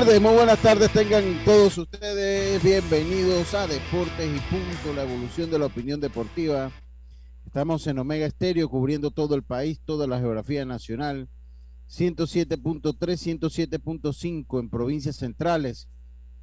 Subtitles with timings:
[0.00, 2.62] Tardes, muy buenas tardes tengan todos ustedes.
[2.62, 6.70] Bienvenidos a Deportes y Punto, la evolución de la opinión deportiva.
[7.46, 11.30] Estamos en Omega Estéreo cubriendo todo el país, toda la geografía nacional.
[11.88, 15.88] 107.3, 107.5 en provincias centrales.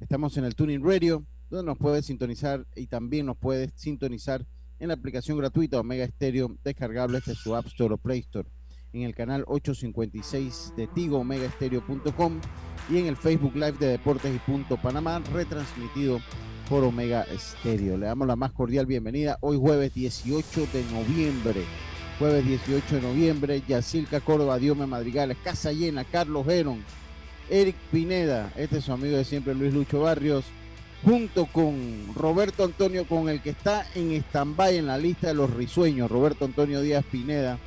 [0.00, 4.44] Estamos en el Tuning Radio, donde nos puede sintonizar y también nos puede sintonizar
[4.80, 8.48] en la aplicación gratuita Omega Estéreo, descargable desde su App Store o Play Store,
[8.94, 12.40] en el canal 856 de Tigo, omegaestereo.com
[12.88, 16.20] y en el Facebook Live de Deportes y Punto Panamá, retransmitido
[16.68, 17.98] por Omega Estéreo.
[17.98, 21.62] Le damos la más cordial bienvenida hoy jueves 18 de noviembre.
[22.18, 26.84] Jueves 18 de noviembre, Yacilca Córdoba, Diome Madrigales, Casa Llena, Carlos Heron,
[27.50, 30.44] Eric Pineda, este es su amigo de siempre Luis Lucho Barrios,
[31.04, 35.52] junto con Roberto Antonio, con el que está en stand-by en la lista de los
[35.52, 37.58] risueños, Roberto Antonio Díaz Pineda.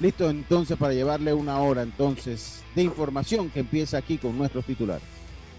[0.00, 5.14] Listo entonces para llevarle una hora entonces de información que empieza aquí con nuestros titulares.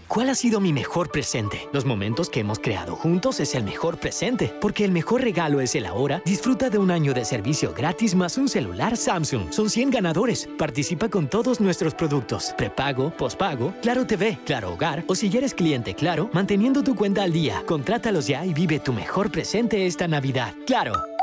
[0.08, 1.68] ¿Cuál ha sido mi mejor presente?
[1.72, 5.74] Los momentos que hemos creado juntos es el mejor presente, porque el mejor regalo es
[5.74, 6.22] el ahora.
[6.24, 9.52] Disfruta de un año de servicio gratis más un celular Samsung.
[9.52, 10.48] Son 100 ganadores.
[10.58, 12.54] Participa con todos nuestros productos.
[12.56, 17.24] Prepago, pospago, Claro TV, Claro Hogar o si ya eres cliente Claro, manteniendo tu cuenta
[17.24, 17.64] al día.
[17.66, 20.54] Contrátalos ya y vive tu mejor presente esta Navidad.
[20.66, 21.15] Claro.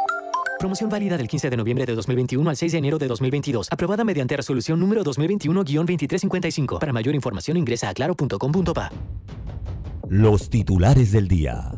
[0.60, 3.68] Promoción válida del 15 de noviembre de 2021 al 6 de enero de 2022.
[3.72, 6.80] Aprobada mediante resolución número 2021-2355.
[6.80, 8.92] Para mayor información ingresa a claro.com.pa.
[10.10, 11.72] los titulares del día.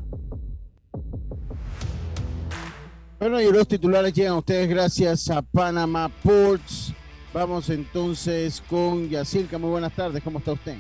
[3.20, 6.94] Bueno, y los titulares llegan a ustedes gracias a Panama Ports.
[7.34, 9.58] Vamos entonces con Yacirca.
[9.58, 10.76] Muy buenas tardes, ¿cómo está usted?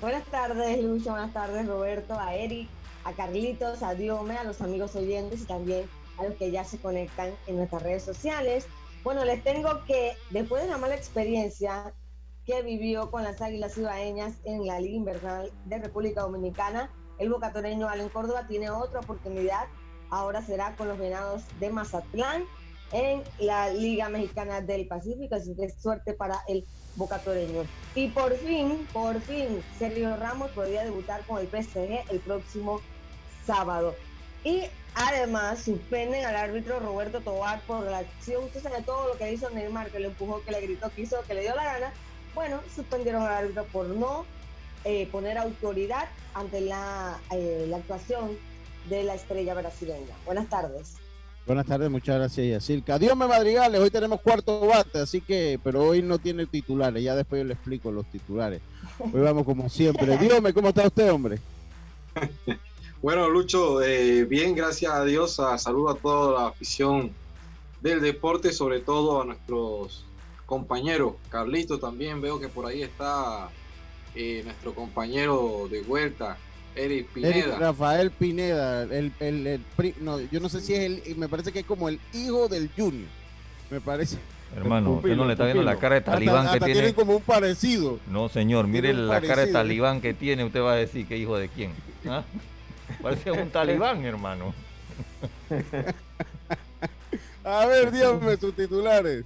[0.00, 1.10] Buenas tardes, Lucho.
[1.10, 2.68] Buenas tardes, Roberto, a Eric,
[3.04, 5.84] a Carlitos, a Diome, a los amigos oyentes y también
[6.18, 8.66] a los que ya se conectan en nuestras redes sociales.
[9.04, 11.94] Bueno, les tengo que, después de una mala experiencia
[12.44, 17.88] que vivió con las Águilas Ibaeñas en la Liga Invernal de República Dominicana, el bocatoreño
[17.88, 19.66] Allen Córdoba tiene otra oportunidad.
[20.10, 22.44] Ahora será con los Venados de Mazatlán
[22.92, 25.34] en la Liga Mexicana del Pacífico.
[25.34, 27.64] Así que suerte para el bocatoreño.
[27.94, 32.80] Y por fin, por fin, Sergio Ramos podría debutar con el PSG el próximo
[33.44, 33.94] sábado.
[34.44, 34.64] Y
[34.96, 38.44] además suspenden al árbitro Roberto Tobar por la acción.
[38.44, 41.18] Usted sabe todo lo que hizo Neymar, que le empujó, que le gritó, que hizo,
[41.28, 41.92] que le dio la gana.
[42.34, 44.24] Bueno, suspendieron al árbitro por no
[44.84, 48.38] eh, poner autoridad ante la, eh, la actuación
[48.88, 50.14] de la estrella brasileña.
[50.24, 50.94] Buenas tardes.
[51.46, 52.98] Buenas tardes, muchas gracias, Yacirca.
[52.98, 57.14] Dios me madrigales, hoy tenemos cuarto bate, así que, pero hoy no tiene titulares, ya
[57.14, 58.62] después yo le explico los titulares.
[58.98, 60.16] Hoy vamos como siempre.
[60.18, 61.38] Dígame, ¿cómo está usted, hombre?
[63.02, 65.38] Bueno, Lucho, eh, bien, gracias a Dios.
[65.38, 67.12] A, saludo a toda la afición
[67.80, 70.04] del deporte, sobre todo a nuestros
[70.46, 71.14] compañeros.
[71.30, 73.48] Carlito también veo que por ahí está
[74.14, 76.36] eh, nuestro compañero de vuelta,
[76.74, 77.34] Eric Pineda.
[77.36, 79.60] Eric Rafael Pineda, el, el, el
[80.00, 82.70] no, yo no sé si es el, me parece que es como el hijo del
[82.76, 83.08] Junior,
[83.70, 84.18] me parece.
[84.56, 85.80] Hermano, usted Pupilo, no le está viendo la pupilo.
[85.80, 86.72] cara de Hasta- talibán que hasta tiene.
[86.80, 87.98] tienen como un parecido.
[88.10, 89.52] No, señor, mire Tiene la cara de parecido.
[89.58, 91.72] talibán que tiene, usted va a decir que hijo de quién.
[92.08, 92.22] ¿Ah?
[93.02, 94.54] Parece un talibán, hermano.
[97.44, 99.24] A ver, dígame sus titulares.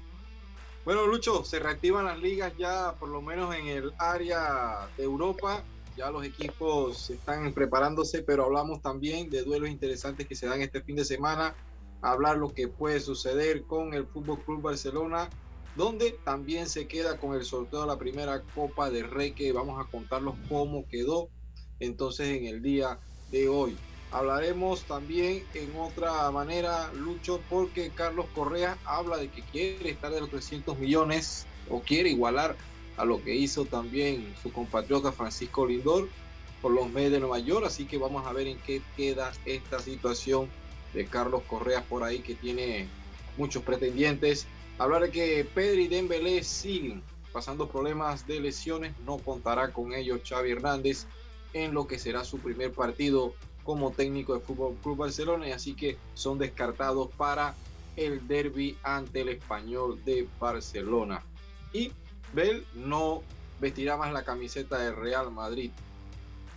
[0.84, 5.62] Bueno, Lucho, se reactivan las ligas ya, por lo menos en el área de Europa.
[5.96, 10.80] Ya los equipos están preparándose, pero hablamos también de duelos interesantes que se dan este
[10.82, 11.54] fin de semana.
[12.02, 15.28] Hablar lo que puede suceder con el Fútbol Club Barcelona,
[15.76, 19.78] donde también se queda con el sorteo de la primera Copa de Rey, que vamos
[19.84, 21.28] a contarlos cómo quedó
[21.80, 22.98] entonces en el día
[23.30, 23.76] de hoy.
[24.12, 30.20] Hablaremos también en otra manera, Lucho, porque Carlos Correa habla de que quiere estar de
[30.20, 32.56] los 300 millones o quiere igualar
[32.96, 36.08] a lo que hizo también su compatriota Francisco Lindor
[36.60, 37.66] por los medios de Nueva York.
[37.66, 40.48] Así que vamos a ver en qué queda esta situación
[40.92, 42.88] de Carlos Correa por ahí que tiene
[43.38, 44.46] muchos pretendientes.
[44.78, 51.06] Hablar que Pedri Dembélé siguen pasando problemas de lesiones, no contará con ellos Xavi Hernández
[51.52, 55.74] en lo que será su primer partido como técnico de Fútbol Club Barcelona y así
[55.74, 57.54] que son descartados para
[57.96, 61.22] el derby ante el español de Barcelona.
[61.72, 61.92] Y
[62.32, 63.22] Bell no
[63.60, 65.70] vestirá más la camiseta del Real Madrid.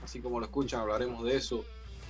[0.03, 1.65] Así como lo escuchan, hablaremos de eso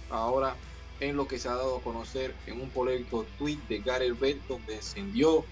[0.09, 0.55] ahora
[0.99, 4.41] en lo que se ha dado a conocer en un polémico tweet de Gareth Bell
[4.47, 5.43] donde encendió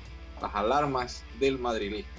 [0.41, 2.11] las alarmas del madrilismo.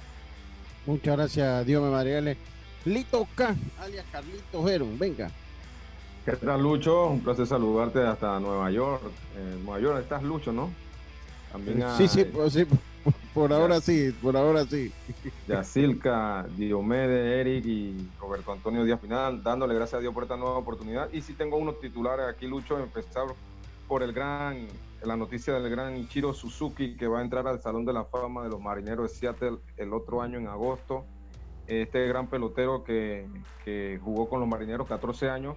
[0.85, 2.52] Muchas gracias, Dios me.
[2.85, 5.31] Lito K, alias Carlito Geron, venga.
[6.25, 7.07] ¿Qué tal, Lucho?
[7.07, 9.01] Un placer saludarte hasta Nueva York.
[9.37, 10.69] En Nueva York estás, Lucho, ¿no?
[11.51, 12.65] También sí, sí, pues, sí,
[13.33, 14.91] por ahora sí, por ahora sí.
[15.47, 20.57] Yacilca, Diomedes, Eric y Roberto Antonio Díaz Pinal, dándole gracias a Dios por esta nueva
[20.57, 21.11] oportunidad.
[21.13, 23.27] Y sí tengo unos titulares aquí, Lucho, empezar
[23.87, 24.67] por el gran,
[25.03, 28.43] la noticia del gran Ichiro Suzuki, que va a entrar al Salón de la Fama
[28.43, 31.05] de los Marineros de Seattle el otro año en agosto.
[31.67, 33.27] Este gran pelotero que,
[33.63, 35.55] que jugó con los Marineros 14 años,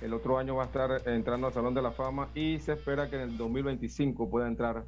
[0.00, 3.10] el otro año va a estar entrando al Salón de la Fama y se espera
[3.10, 4.84] que en el 2025 pueda entrar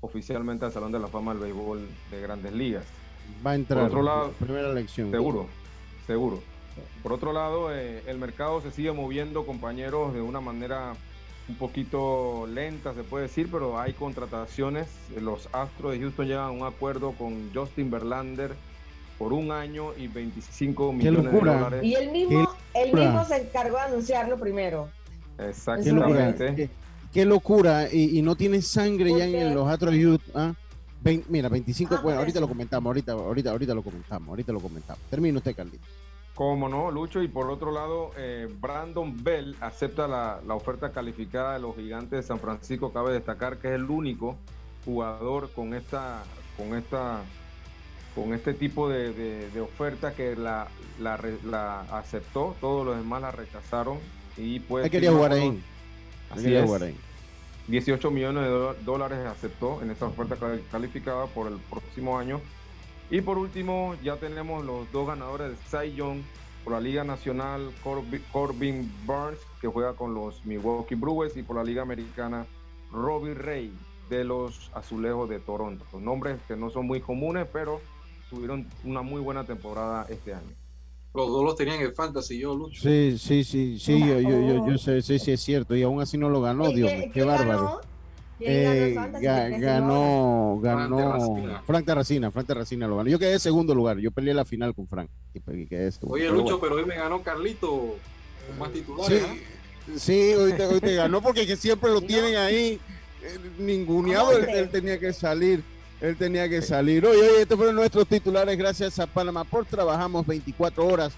[0.00, 2.84] oficialmente al Salón de la Fama del Béisbol de Grandes Ligas.
[3.44, 3.80] Va a entrar.
[3.82, 5.10] Por otro lado, primera elección.
[5.10, 5.46] Seguro,
[6.06, 6.40] seguro.
[7.02, 10.94] Por otro lado, eh, el mercado se sigue moviendo, compañeros, de una manera
[11.48, 14.88] un poquito lenta, se puede decir, pero hay contrataciones.
[15.20, 18.54] Los Astros de Houston llegan a un acuerdo con Justin Verlander
[19.22, 21.84] por un año y 25 millones de dólares.
[21.84, 24.88] Y él mismo, él mismo se encargó de anunciarlo primero.
[25.38, 26.70] Exactamente
[27.12, 29.94] qué locura, y, no tiene sangre ya en los Astros
[30.34, 30.54] ¿ah?
[31.28, 35.02] mira, 25, bueno, ahorita lo comentamos, ahorita, ahorita, ahorita lo comentamos, ahorita lo comentamos.
[35.10, 35.84] Termina usted, Carlito.
[36.34, 41.60] Cómo no, Lucho, y por otro lado, eh, Brandon Bell acepta la, oferta calificada de
[41.60, 42.92] los gigantes de San Francisco.
[42.92, 44.36] Cabe destacar que es el único
[44.86, 46.22] jugador con esta,
[46.56, 47.20] con esta,
[48.14, 50.68] con este tipo de, oferta que la,
[51.00, 53.98] la, aceptó, todos los demás la rechazaron
[54.36, 54.90] y pues.
[54.90, 55.62] quería jugar ahí.
[56.30, 56.70] Así es.
[57.68, 60.36] 18 millones de dólares aceptó en esa oferta
[60.70, 62.40] calificada por el próximo año.
[63.10, 66.22] Y por último, ya tenemos los dos ganadores de Cy Young
[66.64, 67.72] por la Liga Nacional,
[68.32, 72.46] Corbin Burns, que juega con los Milwaukee Brewers, y por la Liga Americana,
[72.90, 73.72] Robbie Ray,
[74.08, 75.84] de los Azulejos de Toronto.
[75.92, 77.80] Los nombres que no son muy comunes, pero
[78.32, 80.54] tuvieron una muy buena temporada este año.
[81.14, 82.80] Los dos los tenían en fantasy, yo, Lucho.
[82.80, 85.76] Sí, sí, sí, sí, yo, yo, yo, sé, sí, sí, es cierto.
[85.76, 87.82] Y aún así no lo ganó, Dios qué, bárbaro.
[88.40, 93.10] Eh, ganó, ganó, Frank Terracina, Frank Terracina lo ganó.
[93.10, 95.10] Yo quedé en segundo lugar, yo peleé la final con Frank.
[96.08, 97.96] Oye, Lucho, pero hoy me ganó Carlito
[98.48, 99.22] con más titulares.
[99.86, 102.80] Sí, sí hoy, te, hoy te ganó porque siempre lo tienen ahí
[103.22, 105.62] eh, ninguneado, él tenía que salir.
[106.02, 107.06] Él tenía que salir.
[107.06, 109.68] Oye, oye, estos fueron nuestros titulares gracias a Panamá Port.
[109.68, 111.12] Trabajamos 24 horas,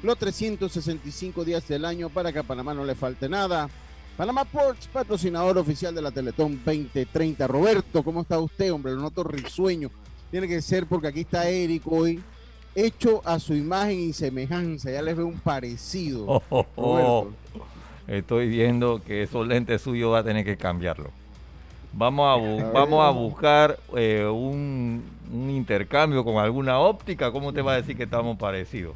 [0.00, 3.68] los 365 días del año para que a Panamá no le falte nada.
[4.16, 7.48] Panamá Ports, patrocinador oficial de la Teletón 2030.
[7.48, 8.92] Roberto, ¿cómo está usted, hombre?
[8.92, 9.90] Lo noto risueño.
[10.30, 12.22] Tiene que ser porque aquí está Eric hoy,
[12.76, 14.92] hecho a su imagen y semejanza.
[14.92, 16.26] Ya les veo un parecido.
[16.26, 17.28] Oh, oh, oh.
[18.06, 21.10] Estoy viendo que esos lentes suyos va a tener que cambiarlo.
[21.92, 25.02] Vamos a, vamos a buscar eh, un,
[25.32, 27.32] intercambio con alguna óptica.
[27.32, 28.94] ¿Cómo te va a decir que estamos parecidos?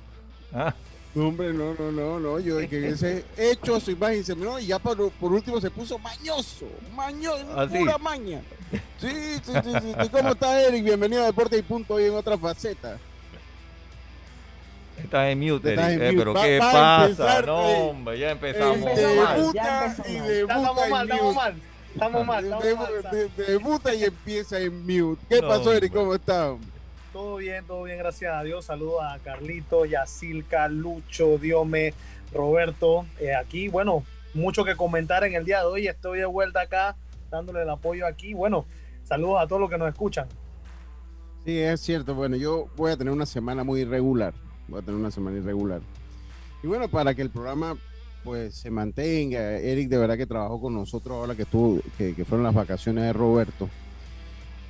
[0.53, 0.75] ¿Ah?
[1.15, 2.41] No, hombre, no, no, no, no.
[2.41, 6.67] Yo que ese hecho su imagen se y ya por, último se puso mañoso.
[6.95, 8.41] Mañoso, ¿Ah, pura maña.
[8.99, 10.09] Sí, sí, sí, sí.
[10.11, 10.85] ¿Cómo está Eric?
[10.85, 12.99] Bienvenido a Deporte y Punto hoy en otra faceta.
[14.97, 16.01] Estás en mute, Eric.
[16.01, 17.43] Eh, pero ¿qué pasa?
[17.43, 19.53] no, hombre, ya empezamos mal.
[19.53, 21.55] Ya empezamos Estamos mal, estamos mal.
[21.95, 22.59] Estamos mal.
[23.37, 25.25] debuta y empieza en mute.
[25.29, 25.93] ¿Qué pasó, Eric?
[25.93, 26.57] ¿Cómo estás?
[27.13, 28.65] Todo bien, todo bien, gracias a Dios.
[28.65, 31.93] Saludos a Carlito, Yacilca, Lucho, Diome,
[32.33, 33.05] Roberto.
[33.21, 35.87] Eh, aquí, bueno, mucho que comentar en el día de hoy.
[35.89, 36.97] Estoy de vuelta acá,
[37.31, 38.33] dándole el apoyo aquí.
[38.33, 38.65] Bueno,
[39.05, 40.27] saludos a todos los que nos escuchan.
[41.45, 42.15] Sí, es cierto.
[42.15, 44.33] Bueno, yo voy a tener una semana muy irregular.
[44.69, 45.83] Voy a tener una semana irregular.
[46.63, 47.77] Y bueno, para que el programa
[48.25, 49.59] pues se mantenga.
[49.59, 53.13] Eric de verdad que trabajó con nosotros ahora que estuvo, que, fueron las vacaciones de
[53.13, 53.69] Roberto.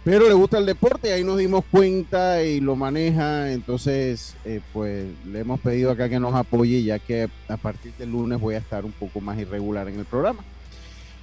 [0.04, 4.60] pero le gusta el deporte y ahí nos dimos cuenta y lo maneja, entonces eh,
[4.72, 8.56] pues le hemos pedido acá que nos apoye ya que a partir del lunes voy
[8.56, 10.42] a estar un poco más irregular en el programa.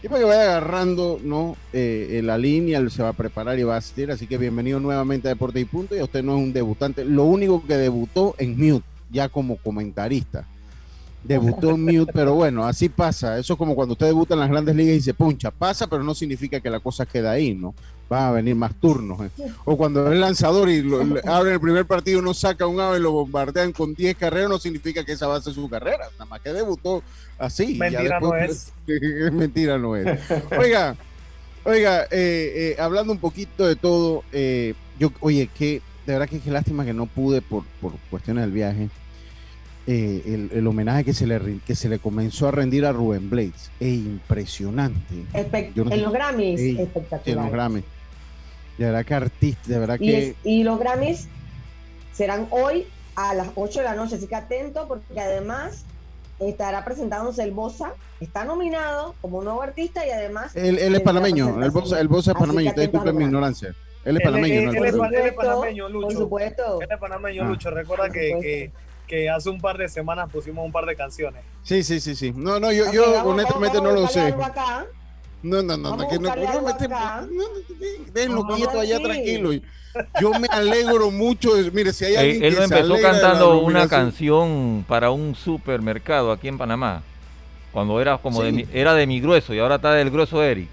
[0.01, 1.57] Y para que vaya agarrando ¿no?
[1.73, 5.27] Eh, la línea, se va a preparar y va a asistir, así que bienvenido nuevamente
[5.27, 8.57] a Deporte y Punto, y usted no es un debutante, lo único que debutó en
[8.57, 10.47] Mute, ya como comentarista
[11.23, 13.37] debutó en mute, pero bueno, así pasa.
[13.37, 15.51] Eso es como cuando usted debuta en las grandes ligas y se puncha.
[15.51, 17.73] Pasa, pero no significa que la cosa queda ahí, ¿no?
[18.09, 19.19] Van a venir más turnos.
[19.21, 19.29] ¿eh?
[19.65, 23.01] O cuando es lanzador y lo, abre el primer partido, uno saca un ave y
[23.01, 26.07] lo bombardean con 10 carreras, no significa que esa va a ser su carrera.
[26.13, 27.03] Nada más que debutó
[27.37, 27.75] así.
[27.75, 28.73] Mentira no es.
[29.31, 30.19] mentira no es.
[30.57, 30.95] Oiga,
[31.63, 34.23] oiga, eh, eh, hablando un poquito de todo,
[34.97, 38.51] yo, oye, que de verdad que qué lástima que no pude por, por cuestiones del
[38.51, 38.89] viaje
[39.91, 43.71] eh, el, homenaje que se, le, que se le comenzó a rendir a Rubén Blades.
[43.79, 45.25] Es impresionante.
[45.33, 47.25] en los Grammys, espectacular.
[47.25, 47.83] En los Grammys.
[48.77, 50.35] De verdad que artista, de verdad que...
[50.43, 51.27] y los Grammys
[52.13, 55.85] serán hoy a las 8 de la noche, así que atento porque además
[56.39, 60.55] estará presentándose el Bosa, está nominado como nuevo artista y además...
[60.55, 63.73] Él, es panameño, el Bosa, el Bosa es panameño, te disculpen mi ignorancia.
[64.05, 66.07] Él es panameño, él, es, panameño, Lucho.
[66.07, 66.81] Por supuesto.
[66.81, 67.47] Él es panameño, ah.
[67.47, 67.69] Lucho.
[67.71, 68.71] Recuerda que, que
[69.29, 71.41] hace un par de semanas pusimos un par de canciones.
[71.63, 72.33] Sí, sí, sí, sí.
[72.35, 74.33] No, no, yo, yo honestamente no lo sé.
[75.41, 76.73] No, no, no, no, que no, no me
[78.13, 79.51] déjenlo quieto allá tranquilo.
[80.21, 81.51] Yo me alegro mucho.
[81.73, 86.57] Mire, si hay alguien Él, él empezó cantando una canción para un supermercado aquí en
[86.57, 87.03] Panamá.
[87.71, 90.69] Cuando era como de, era de mi grueso y ahora está del grueso de Eric.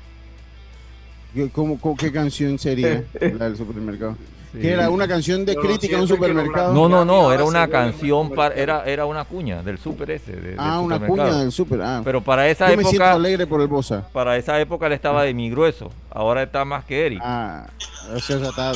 [1.53, 4.17] ¿Cómo, qué canción sería la del supermercado?
[4.61, 6.73] Que era una canción de crítica en un supermercado.
[6.73, 10.55] No, no, no, era una canción, para, era, era una cuña del super ese.
[10.59, 11.81] ah, una cuña del super.
[11.83, 12.01] Ah.
[12.05, 12.85] Pero para esa Yo época.
[12.85, 14.09] Me siento alegre por el Bosa.
[14.13, 15.91] Para esa época él estaba de mi grueso.
[16.11, 17.21] Ahora está más que Eric.
[17.23, 17.67] Ah,
[18.15, 18.73] o sea, está.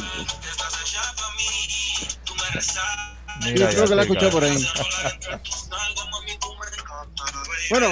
[3.57, 4.57] Yo creo que la escuché por ahí.
[7.71, 7.89] bueno,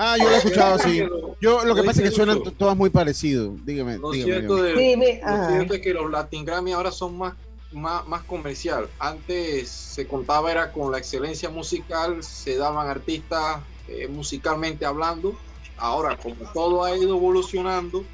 [0.00, 1.02] Ah, yo lo he escuchado así.
[1.40, 3.64] Yo lo que pasa es que suenan todas muy parecidos.
[3.66, 3.98] Dígame.
[3.98, 7.34] Lo, cierto, es que los Latin Grammy ahora son más,
[7.72, 8.88] más, más comercial.
[9.00, 15.36] Antes se contaba era con la excelencia musical, se daban artistas eh, musicalmente hablando.
[15.76, 18.04] Ahora, como todo ha ido evolucionando,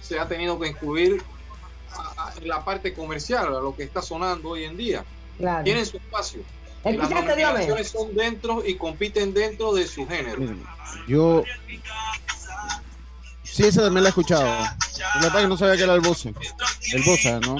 [0.00, 1.22] se ha tenido que incluir
[2.40, 5.04] en la parte comercial, a lo que está sonando hoy en día.
[5.62, 6.42] Tienen su espacio.
[6.96, 10.42] Las nominaciones son dentro y compiten dentro de su género.
[11.06, 11.44] Yo.
[13.42, 14.44] Sí, esa también la he escuchado.
[14.44, 16.30] La verdad que no sabía que era el Bosa.
[16.92, 17.56] El Bosa, ¿no?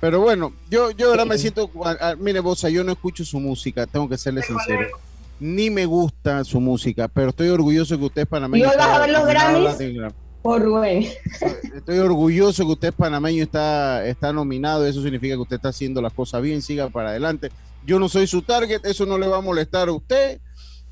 [0.00, 1.70] Pero bueno, yo, yo ahora me siento.
[2.18, 4.88] Mire, Bosa, yo no escucho su música, tengo que serle sincero.
[5.40, 8.66] Ni me gusta su música, pero estoy orgulloso que usted es panameño.
[8.66, 10.12] ¿Y a ver los Grammys?
[10.42, 11.08] Por Rubén.
[11.74, 14.86] Estoy orgulloso que usted es panameño, está, está nominado.
[14.86, 16.60] Eso significa que usted está haciendo las cosas bien.
[16.60, 17.50] Siga para adelante.
[17.84, 20.40] Yo no soy su target, eso no le va a molestar a usted.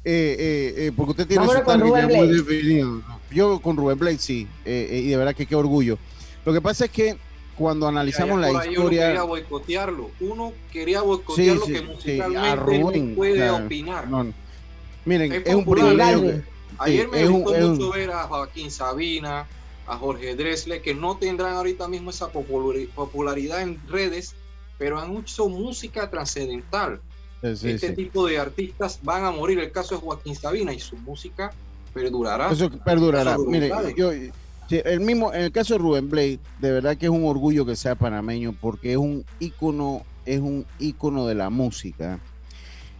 [0.04, 3.02] Eh, eh, eh, porque usted tiene su target muy definido.
[3.30, 5.98] Yo con Rubén Blake sí, y de verdad que qué orgullo.
[6.44, 7.16] Lo que pasa es que
[7.56, 9.06] cuando analizamos la historia.
[9.06, 10.10] quería boicotearlo.
[10.20, 14.08] Uno quería boicotearlo que musicalmente no puede opinar.
[15.04, 16.42] Miren, es, un privilegio.
[16.78, 19.46] Ayer me gustó mucho ver a Joaquín Sabina,
[19.86, 24.34] a Jorge Dressler, que no tendrán ahorita mismo esa popularidad en redes,
[24.82, 27.00] pero han hecho música trascendental
[27.40, 29.60] este tipo de artistas van a morir.
[29.60, 31.52] El caso es Joaquín Sabina y su música
[31.94, 32.50] perdurará.
[32.50, 33.38] Eso perdurará.
[33.38, 37.24] Mire, yo, el mismo, en el caso de Rubén Blade, de verdad que es un
[37.24, 42.18] orgullo que sea panameño porque es un ícono, es un ícono de la música.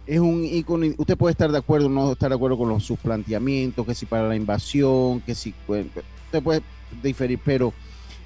[0.07, 2.85] Es un ícono, usted puede estar de acuerdo o no estar de acuerdo con los,
[2.85, 6.61] sus planteamientos, que si para la invasión, que si usted puede
[7.01, 7.73] diferir, pero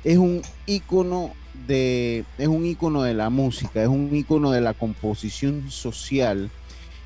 [0.03, 1.33] es un ícono
[1.65, 6.49] de, es un icono de la música, es un icono de la composición social,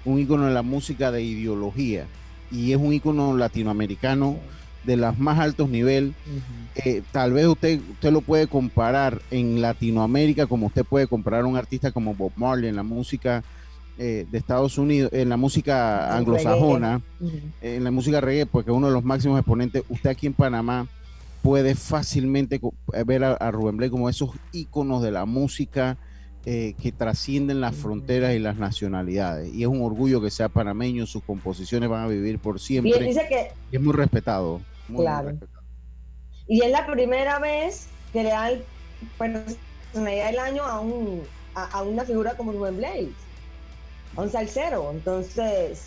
[0.05, 2.08] un icono de la música de ideología
[2.51, 4.38] y es un icono latinoamericano
[4.84, 6.13] de los más altos niveles.
[6.75, 11.48] Eh, tal vez usted, usted lo puede comparar en Latinoamérica como usted puede comparar a
[11.48, 13.43] un artista como Bob Marley en la música
[13.98, 17.01] eh, de Estados Unidos, en la música anglosajona,
[17.62, 20.88] en la música reggae, porque uno de los máximos exponentes, usted aquí en Panamá
[21.41, 22.60] puede fácilmente
[22.93, 25.98] eh, ver a, Rubén Blake como esos íconos de la música
[26.45, 29.53] eh, que trascienden las fronteras y las nacionalidades.
[29.53, 32.91] Y es un orgullo que sea panameño, sus composiciones van a vivir por siempre.
[33.00, 33.51] Y dice que...
[33.71, 34.62] es muy respetado.
[34.95, 35.38] claro.
[36.48, 38.53] Y es la primera vez que le dan
[39.17, 41.21] personalidad del año a, un,
[41.55, 43.13] a, una figura como Rubén Blades,
[44.17, 44.91] a un salsero.
[44.91, 45.86] Entonces,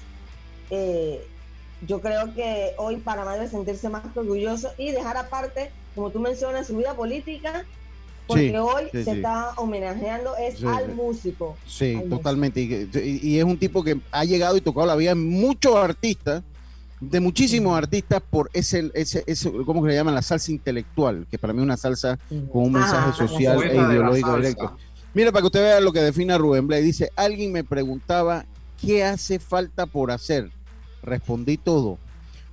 [0.71, 1.27] eh,
[1.83, 6.67] yo creo que hoy Panamá debe sentirse más orgulloso y dejar aparte, como tú mencionas,
[6.67, 7.65] su vida política
[8.27, 11.57] Porque hoy se está homenajeando es al músico.
[11.67, 12.63] Sí, totalmente.
[12.63, 16.43] Y, es un tipo que ha llegado y tocado la vida de muchos artistas,
[17.01, 20.11] de muchísimos artistas, por ese, ese, ese, ¿cómo se le llama?
[20.11, 22.19] La salsa intelectual, que para mí es una salsa
[22.51, 24.77] con un mensaje social e ideológico directo.
[25.13, 26.83] Mira, para que usted vea lo que define a Rubén Blay.
[26.83, 28.47] Dice, alguien me preguntaba,
[28.81, 30.51] ¿qué hace falta por hacer?
[31.05, 31.99] Respondí todo.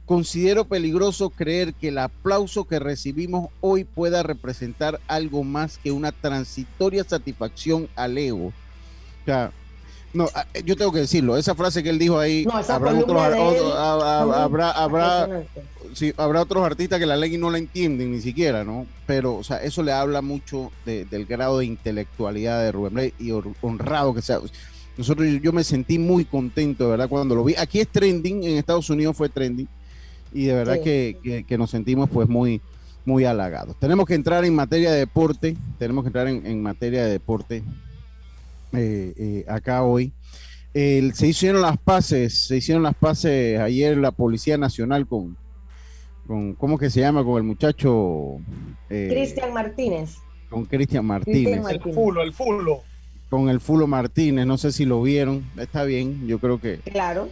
[0.05, 6.11] Considero peligroso creer que el aplauso que recibimos hoy pueda representar algo más que una
[6.11, 8.47] transitoria satisfacción al ego.
[8.47, 9.51] O sea,
[10.13, 10.27] no,
[10.65, 13.21] yo tengo que decirlo, esa frase que él dijo ahí, habrá, otros,
[13.77, 15.43] habrá, habrá,
[15.93, 18.85] sí, habrá otros artistas que la ley no la entienden ni siquiera, ¿no?
[19.07, 23.31] Pero, o sea, eso le habla mucho del grado de intelectualidad de Rubén Blay y
[23.61, 24.39] honrado que sea.
[25.01, 27.09] Nosotros, yo me sentí muy contento, ¿verdad?
[27.09, 27.55] Cuando lo vi.
[27.57, 29.67] Aquí es trending, en Estados Unidos fue trending
[30.31, 32.61] y de verdad que, nos sentimos pues muy,
[33.03, 33.75] muy halagados.
[33.79, 37.63] Tenemos que entrar en materia de deporte, tenemos que entrar en, materia de deporte
[38.73, 40.13] eh, eh, acá hoy.
[40.71, 45.35] se hicieron las paces, se hicieron las paces ayer la Policía Nacional con,
[46.27, 47.23] con ¿cómo que se llama?
[47.23, 48.37] Con el muchacho...
[48.87, 50.17] Eh, Cristian Martínez.
[50.47, 51.65] Con Cristian Martínez.
[51.67, 52.83] El fulo, el fulo.
[53.31, 56.77] Con el fulo Martínez, no sé si lo vieron, está bien, yo creo que...
[56.91, 57.29] Claro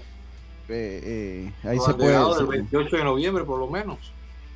[0.69, 2.17] eh, eh, ahí se puede.
[2.47, 3.97] 28 de noviembre, por lo menos.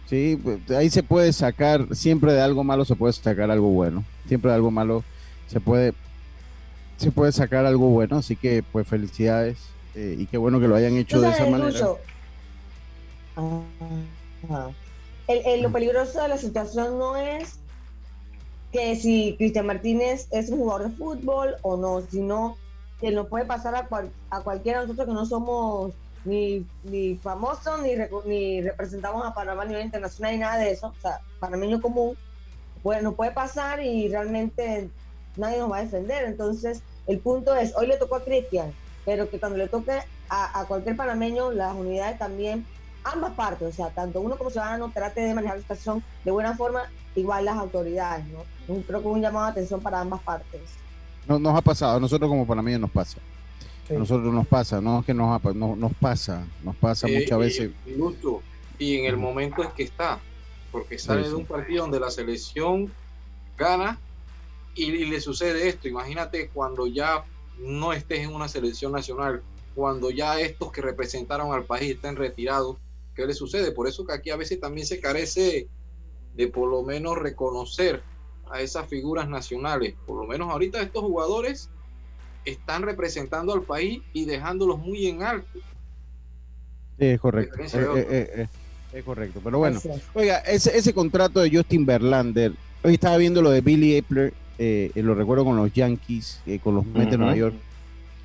[0.06, 4.04] Sí, pues, ahí se puede sacar, siempre de algo malo se puede sacar algo bueno.
[4.28, 5.04] Siempre de algo malo
[5.48, 5.94] se puede,
[6.98, 8.18] se puede sacar algo bueno.
[8.18, 9.58] Así que, pues, felicidades.
[9.96, 11.80] Eh, y qué bueno que lo hayan hecho de esa manera.
[15.62, 17.60] lo peligroso de la situación no es
[18.74, 22.58] que si Cristian Martínez es un jugador de fútbol o no, sino
[23.00, 23.88] que nos puede pasar a,
[24.32, 25.94] a cualquiera nosotros que no somos
[26.26, 27.92] ni, ni famosos, ni,
[28.26, 30.88] ni representamos a Panamá a nivel internacional, ni nada de eso.
[30.88, 32.18] O sea, panameño común,
[32.82, 34.90] pues nos puede pasar y realmente
[35.38, 36.26] nadie nos va a defender.
[36.26, 38.74] Entonces, el punto es, hoy le tocó a Cristian,
[39.06, 40.00] pero que cuando le toque
[40.30, 42.66] a, a, cualquier panameño, las unidades también,
[43.04, 46.56] ambas partes, o sea, tanto uno como ciudadano trate de manejar la situación de buena
[46.56, 46.84] forma,
[47.16, 48.44] igual las autoridades, ¿no?
[48.84, 50.62] Creo que es un llamado de atención para ambas partes.
[51.28, 53.20] No, nos ha pasado, a nosotros como panameños nos pasa.
[53.90, 57.40] A nosotros nos pasa, no es que nos, no, nos pasa, nos pasa eh, muchas
[57.40, 57.72] veces.
[58.80, 60.20] y en el momento es que está,
[60.72, 62.92] porque sale de un partido donde la selección
[63.58, 64.00] gana
[64.76, 65.88] y, le sucede esto.
[65.88, 67.24] Imagínate cuando ya
[67.60, 69.44] no estés en una selección nacional,
[69.76, 72.78] cuando ya estos que representaron al país estén retirados,
[73.16, 73.72] ¿qué le sucede?
[73.72, 75.68] Por eso que aquí a veces también se carece
[76.36, 78.02] de por lo menos reconocer
[78.52, 79.96] a esas figuras nacionales.
[80.06, 81.70] Por lo menos ahorita estos jugadores
[82.46, 85.60] están representando al país y dejándolos muy en alto.
[86.98, 87.62] es correcto.
[87.62, 88.48] Eh, eh, eh,
[88.94, 89.42] es correcto.
[89.44, 89.80] Pero bueno,
[90.14, 94.34] oiga, ese, ese contrato de Justin Verlander, hoy estaba viendo lo de Billy Epler,
[94.96, 97.56] lo recuerdo con los Yankees, con los Mets de Nueva York.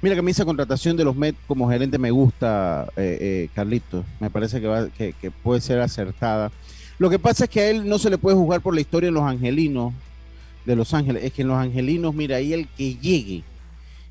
[0.01, 2.89] Mira que a mí esa contratación de los Mets como gerente me gusta,
[3.55, 4.05] Carlitos.
[4.21, 6.53] Me parece que, va, que, puede ser acertada.
[6.99, 9.09] Lo que pasa es que a él no se le puede jugar por la historia
[9.09, 9.93] en los angelinos
[10.65, 11.25] de Los Ángeles.
[11.25, 13.43] Es que en los angelinos, mira, ahí el que llegue,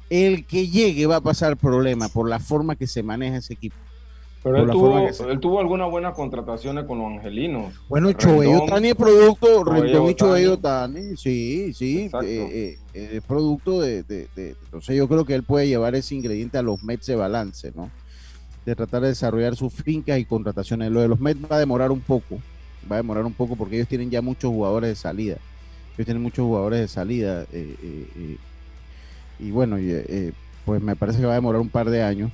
[0.09, 3.75] el que llegue va a pasar problema por la forma que se maneja ese equipo.
[4.47, 7.73] Pero él tuvo, él tuvo, algunas buenas contrataciones con los angelinos.
[7.89, 13.23] Bueno, Choello Tani es producto, Rendón y Choello Tani, sí, sí, eh, eh, eh, es
[13.23, 17.07] producto de, de, Entonces yo creo que él puede llevar ese ingrediente a los Mets
[17.07, 17.89] de balance, ¿no?
[18.65, 20.91] De tratar de desarrollar sus fincas y contrataciones.
[20.91, 22.37] Lo de los Mets va a demorar un poco,
[22.89, 25.37] va a demorar un poco porque ellos tienen ya muchos jugadores de salida.
[25.95, 27.45] Ellos tienen muchos jugadores de salida.
[27.51, 28.37] eh,
[29.39, 30.33] y bueno, eh,
[30.65, 32.31] pues me parece que va a demorar un par de años.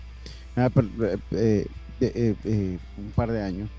[2.01, 3.69] Ah, eh, eh, un par de años.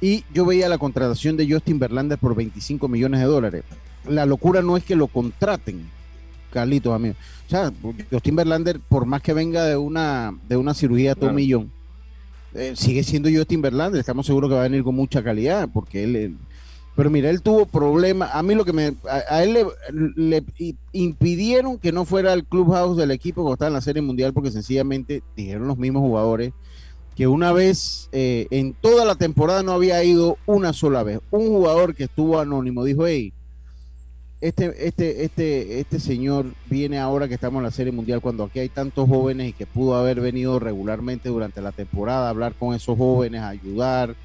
[0.00, 3.64] Y yo veía la contratación de Justin Verlander por 25 millones de dólares.
[4.08, 5.88] La locura no es que lo contraten,
[6.52, 7.14] Carlitos, amigo.
[7.46, 7.72] O sea,
[8.10, 11.70] Justin Verlander, por más que venga de una, de una cirugía de todo un millón,
[12.74, 14.00] sigue siendo Justin Verlander.
[14.00, 16.36] Estamos seguros que va a venir con mucha calidad, porque él,
[16.96, 18.30] pero mira, él tuvo problemas.
[18.34, 18.94] A mí lo que me.
[19.08, 19.56] A, él
[20.16, 20.44] le,
[20.92, 24.50] impidieron que no fuera al clubhouse del equipo cuando estaba en la Serie Mundial, porque
[24.50, 26.52] sencillamente dijeron los mismos jugadores
[27.16, 31.20] que una vez eh, en toda la temporada no había ido una sola vez.
[31.30, 33.32] Un jugador que estuvo anónimo dijo: Hey,
[34.40, 38.58] este, este, este, este señor viene ahora que estamos en la Serie Mundial, cuando aquí
[38.58, 42.74] hay tantos jóvenes y que pudo haber venido regularmente durante la temporada a hablar con
[42.74, 44.16] esos jóvenes, a ayudar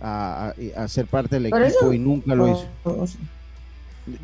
[0.00, 2.66] a, a, ser parte del equipo y nunca lo hizo.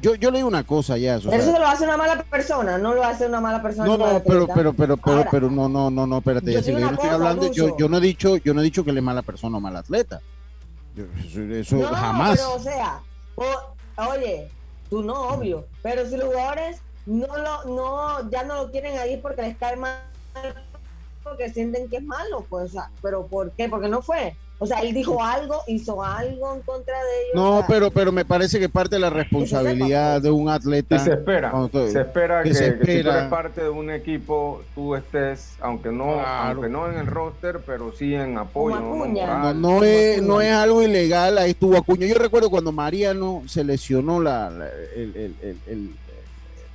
[0.01, 1.17] Yo, yo le digo una cosa ya.
[1.17, 3.87] Eso, eso lo hace una mala persona, no lo hace una mala persona.
[3.87, 6.53] No, no, pero, pero, pero, pero, pero, no, no, no, no, espérate.
[6.53, 8.91] Yo, yo, no estoy hablando, yo, yo, no he dicho, yo no he dicho que
[8.91, 10.21] él es mala persona o mal atleta.
[11.51, 12.39] eso, no, jamás.
[12.39, 13.01] Pero, o sea,
[14.09, 14.49] oye,
[14.89, 15.67] tú no, obvio.
[15.83, 19.77] Pero si los jugadores no lo, no, ya no lo quieren ahí porque les cae
[19.77, 20.01] mal,
[21.23, 23.69] porque sienten que es malo, pues, o sea, pero ¿por qué?
[23.69, 24.37] Porque no fue.
[24.59, 27.35] O sea, él dijo algo, hizo algo en contra de ellos.
[27.35, 30.97] No, o sea, pero, pero me parece que parte de la responsabilidad de un atleta.
[30.97, 33.19] Y se espera, tú- se espera que, que se que si tú espera.
[33.19, 36.53] eres parte de un equipo, tú estés, aunque no, Claro.
[36.53, 38.77] aunque no en el roster, pero sí en apoyo.
[38.77, 39.05] Como ¿no?
[39.05, 39.53] Acuña.
[39.53, 42.07] No, no es, no es algo ilegal, ahí estuvo Acuña.
[42.07, 45.91] Yo recuerdo cuando Mariano se lesionó la, la- el, el, el, el,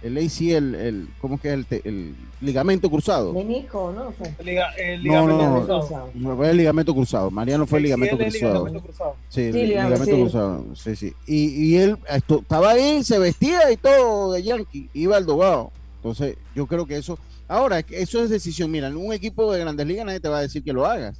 [0.01, 3.33] el ACL, el, ¿cómo es que es el, te- el ligamento cruzado?
[3.33, 4.13] Menisco, ¿no?
[4.39, 5.79] El liga- el No, ligamento no, cruzado.
[5.81, 6.09] Cruzado.
[6.15, 7.31] No, Fue el ligamento cruzado.
[7.31, 8.53] Mariano fue el ligamento cruzado.
[8.53, 9.15] ligamento cruzado.
[9.29, 10.21] Sí, el Sí, ligamento ligamento, sí.
[10.21, 10.65] cruzado.
[10.75, 11.13] Sí, sí.
[11.27, 15.71] Y, y él esto, estaba ahí, se vestía y todo de Yankee, iba al dogado.
[15.97, 17.19] Entonces, yo creo que eso.
[17.47, 18.71] Ahora, eso es decisión.
[18.71, 21.17] Mira, en un equipo de grandes ligas nadie te va a decir que lo hagas.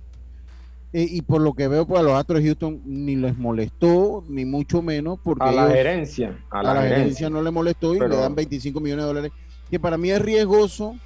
[0.94, 4.26] Eh, y por lo que veo, pues a los Astros de Houston ni les molestó,
[4.28, 6.38] ni mucho menos, porque A la ellos- gerencia.
[6.50, 6.98] A a la, la, gerencia.
[7.04, 7.30] gerencia.
[7.30, 9.32] no le molestó y Pero- le dan 25 millones de dólares,
[9.70, 10.98] que para mí es riesgoso,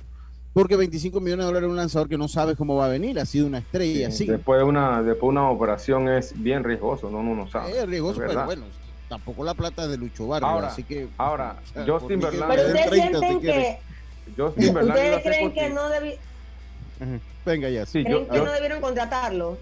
[0.53, 3.19] porque 25 millones de dólares es un lanzador que no sabes cómo va a venir,
[3.19, 4.25] ha sido una estrella, sí.
[4.25, 7.77] Después de una, después de una operación es bien riesgoso, no, no, no sabe.
[7.77, 8.63] Es riesgoso, Es pero bueno,
[9.07, 11.09] tampoco la plata es de Lucho Vargas, Ahora- así que...
[11.17, 13.79] ahora, o sea, Justin Verlander- Pero ustedes 30 si sienten que,
[14.35, 17.19] Justin Verlander ustedes a creen que no Ajá.
[17.45, 17.85] Venga ya.
[17.85, 19.57] Sí, creen yo- que yo- no debieron contratarlo.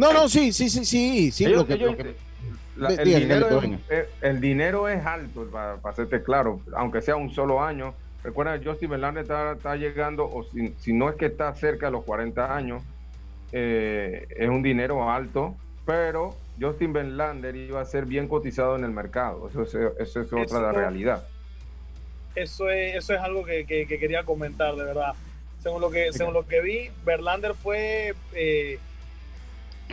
[0.00, 2.14] No, no, sí, sí, sí, sí, sí, ellos- lo que- ellos- lo que-
[2.76, 7.02] la- Ve- el, dinero es, eh, el dinero es alto, para, para hacerte claro, aunque
[7.02, 7.94] sea un solo año.
[8.24, 11.86] Recuerda que Justin Verlander está, está llegando, o si, si no es que está cerca
[11.86, 12.82] de los 40 años,
[13.52, 18.90] eh, es un dinero alto, pero Justin Verlander iba a ser bien cotizado en el
[18.92, 19.48] mercado.
[19.50, 21.22] Eso es, eso es otra Eso- la realidad.
[22.34, 25.12] Eso es, eso es algo que, que- que quería comentar, de verdad.
[25.62, 28.78] Según lo que, según lo que vi, Verlander fue, eh,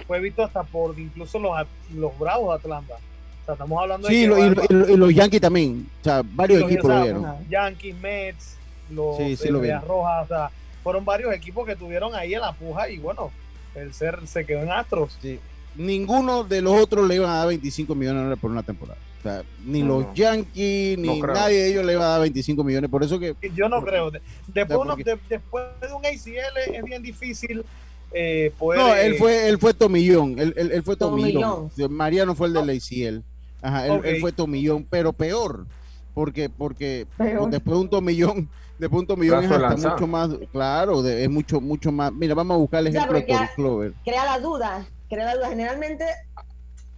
[0.05, 1.55] fue visto hasta por incluso los,
[1.95, 2.95] los Bravos de Atlanta.
[2.95, 5.41] O sea, estamos hablando de Sí, lo- y, va- lo- y lo- y los Yankees
[5.41, 7.49] también, o sea, varios los- equipos o sea, lo vieron.
[7.49, 8.57] Yankees, Mets,
[8.89, 9.97] los Sí, sí eh, lo Medias vieron.
[9.97, 10.51] Rojas, o sea,
[10.83, 13.31] fueron varios equipos que tuvieron ahí en la puja y bueno,
[13.75, 15.17] el ser se quedó en Astros.
[15.21, 15.39] Sí.
[15.75, 18.97] Ninguno de los otros le iban a dar 25 millones de dólares por una temporada.
[19.19, 20.13] O sea, ni No, los.
[20.13, 22.89] Yankees, ni No nadie de ellos le iba a dar 25 millones.
[22.89, 24.10] Por eso que Yo no creo.
[24.12, 27.63] De- Después, porque- de- después de un ACL es bien difícil
[28.13, 28.79] eh, poder.
[28.79, 31.69] No, eh, él fue, él fue Tomillón, él, él, él fue Tomillón.
[31.69, 31.93] Tomillón.
[31.93, 33.23] Mariano fue el del ACL.
[33.61, 34.05] Ajá, él, Ok.
[34.05, 35.65] él fue Tomillón, pero peor,
[36.13, 37.49] porque, porque Peor.
[37.49, 39.93] después de un Tomillón, después de un Tomillón es hasta lanzado.
[39.95, 42.11] mucho más, claro, de- es mucho, mucho más.
[42.13, 43.93] Mira, vamos a buscar el Ya, ejemplo de Clover.
[44.03, 45.49] Crea la duda, crea la duda.
[45.49, 46.05] Generalmente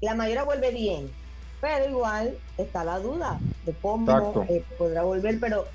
[0.02, 1.10] la mayoría vuelve bien,
[1.62, 5.66] pero igual está la duda de cómo eh, podrá volver, pero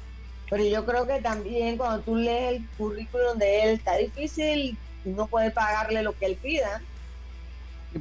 [0.51, 5.27] pero yo creo que también cuando tú lees el currículum de él está difícil no
[5.27, 6.81] poder pagarle lo que él pida.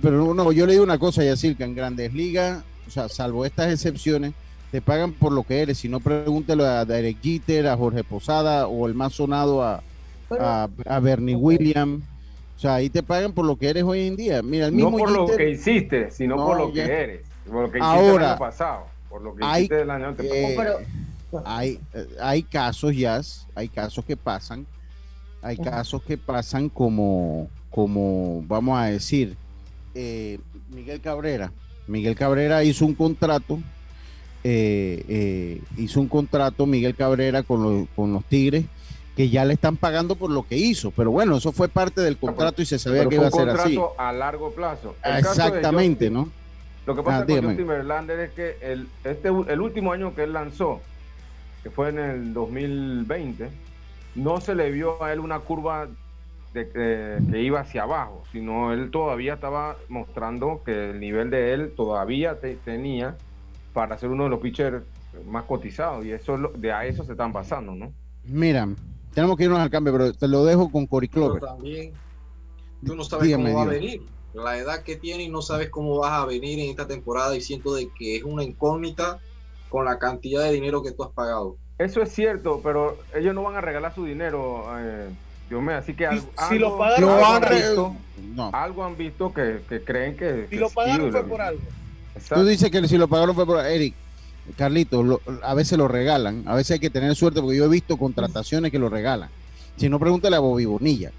[0.02, 3.46] Pero no, yo le digo una cosa, Yacir, que en grandes ligas, o sea, salvo
[3.46, 4.34] estas excepciones,
[4.72, 5.78] te pagan por lo que eres.
[5.78, 9.84] Si no, pregúntelo a Derek Jeter, a Jorge Posada o el más sonado a,
[10.30, 12.04] Pero, a, a Bernie Williams.
[12.58, 14.42] O sea, ahí te pagan por lo que eres hoy en día.
[14.42, 16.86] Mira, el No por lo que hiciste, sino No, por lo ya.
[16.86, 17.22] que eres.
[17.46, 18.86] Por lo que hiciste el Ahora, año pasado.
[19.10, 20.80] Por lo que hay- hiciste el año antepasado.
[20.80, 20.88] eh,
[21.46, 21.80] hay,
[22.20, 23.22] hay casos, ya,
[23.54, 24.66] hay casos que pasan,
[25.44, 29.36] hay casos que pasan como, como vamos a decir,
[29.94, 31.52] eh, Miguel Cabrera.
[31.88, 33.60] Miguel Cabrera hizo un contrato,
[34.44, 38.66] eh, eh, hizo un contrato Miguel Cabrera con los, con los Tigres
[39.16, 42.18] que ya le están pagando por lo que hizo, pero bueno, eso fue parte del
[42.18, 43.76] contrato y se sabía Pero que iba a un ser así.
[43.76, 44.96] contrato a largo plazo.
[45.04, 46.30] El Exactamente, Justin- ¿no?
[46.88, 47.46] Lo que pasa Ah, con.
[47.46, 50.82] Justin Verlander es que el, este, el último año que él lanzó,
[51.62, 53.50] que fue en el 2020,
[54.14, 55.90] no se le vio a él una curva
[56.52, 61.54] de, que- que iba hacia abajo, sino él todavía estaba mostrando que el nivel de
[61.54, 63.18] él todavía te- tenía
[63.72, 64.86] para ser uno de los pitchers
[65.26, 67.94] más cotizados y eso es lo- de a eso se están basando, ¿no?
[68.24, 68.68] Mira,
[69.14, 71.42] tenemos que irnos al cambio, pero te lo dejo con Cory Pero Clover.
[71.42, 72.02] también
[72.86, 74.10] tú no sabes Dígame, cómo va a venir.
[74.34, 77.42] La edad que tiene y no sabes cómo vas a venir en esta temporada y
[77.42, 79.22] siento de que es una incógnita
[79.70, 81.60] con la cantidad de dinero que tú has pagado.
[81.78, 85.10] Eso es cierto, pero ellos no van a regalar su dinero, eh,
[85.50, 87.96] Dios mío, así que algo, si algo- pagaron, algo han visto,
[88.36, 88.50] No.
[88.54, 91.62] algo han visto que, que creen que, Si que lo sí, pagaron fue por algo.
[92.16, 92.36] Exacto.
[92.36, 93.96] Tú dices que si lo pagaron fue por Eric.
[94.58, 97.70] Carlito, lo- a veces lo regalan, a veces hay que tener suerte porque yo he
[97.70, 99.30] visto contrataciones que lo regalan.
[99.78, 101.12] Si no, pregúntale a Bobby Bonilla.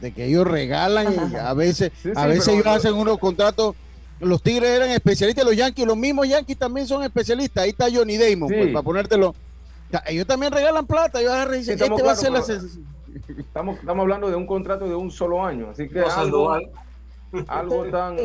[0.00, 3.76] De que ellos regalan, y a veces, Sí, a veces ellos hacen unos contratos.
[4.20, 7.64] Los Tigres eran especialistas, los Yankees, los mismos Yankees también son especialistas.
[7.64, 8.54] Ahí está Johnny Damon, Sí.
[8.58, 9.34] pues, para ponértelo.
[10.06, 11.20] Ellos también regalan plata.
[11.20, 12.86] Ellos agarran y dicen, Sí, estamos va a ser claros, la pero- sen-
[13.38, 16.52] Estamos, estamos hablando de un contrato de un solo año, así que No, algo,
[17.48, 18.16] algo tan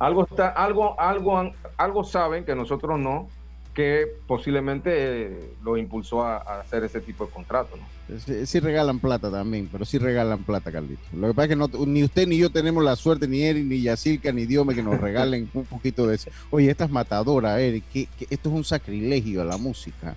[0.00, 3.28] algo está, algo, algo, algo saben que nosotros no,
[3.74, 4.90] que posiblemente
[5.26, 7.76] eh, lo impulsó a, hacer ese tipo de contrato.
[7.76, 8.46] ¿no?
[8.46, 11.02] Sí, regalan plata también, pero sí regalan plata, Carlito.
[11.12, 13.66] Lo que pasa es que no, ni usted ni yo tenemos la suerte, ni Eric,
[13.66, 16.30] ni Yacirca, ni Diome, que nos regalen un poquito de eso.
[16.50, 20.16] Oye, esta es matadora, Eric, que, esto es un sacrilegio a la música.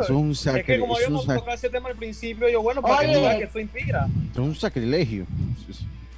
[0.00, 0.60] Es un sacrilegio.
[0.60, 3.58] Es que como habíamos tocado ese tema al principio, yo, bueno, para que, que eso
[3.58, 4.08] inspira.
[4.32, 5.26] Es un sacrilegio.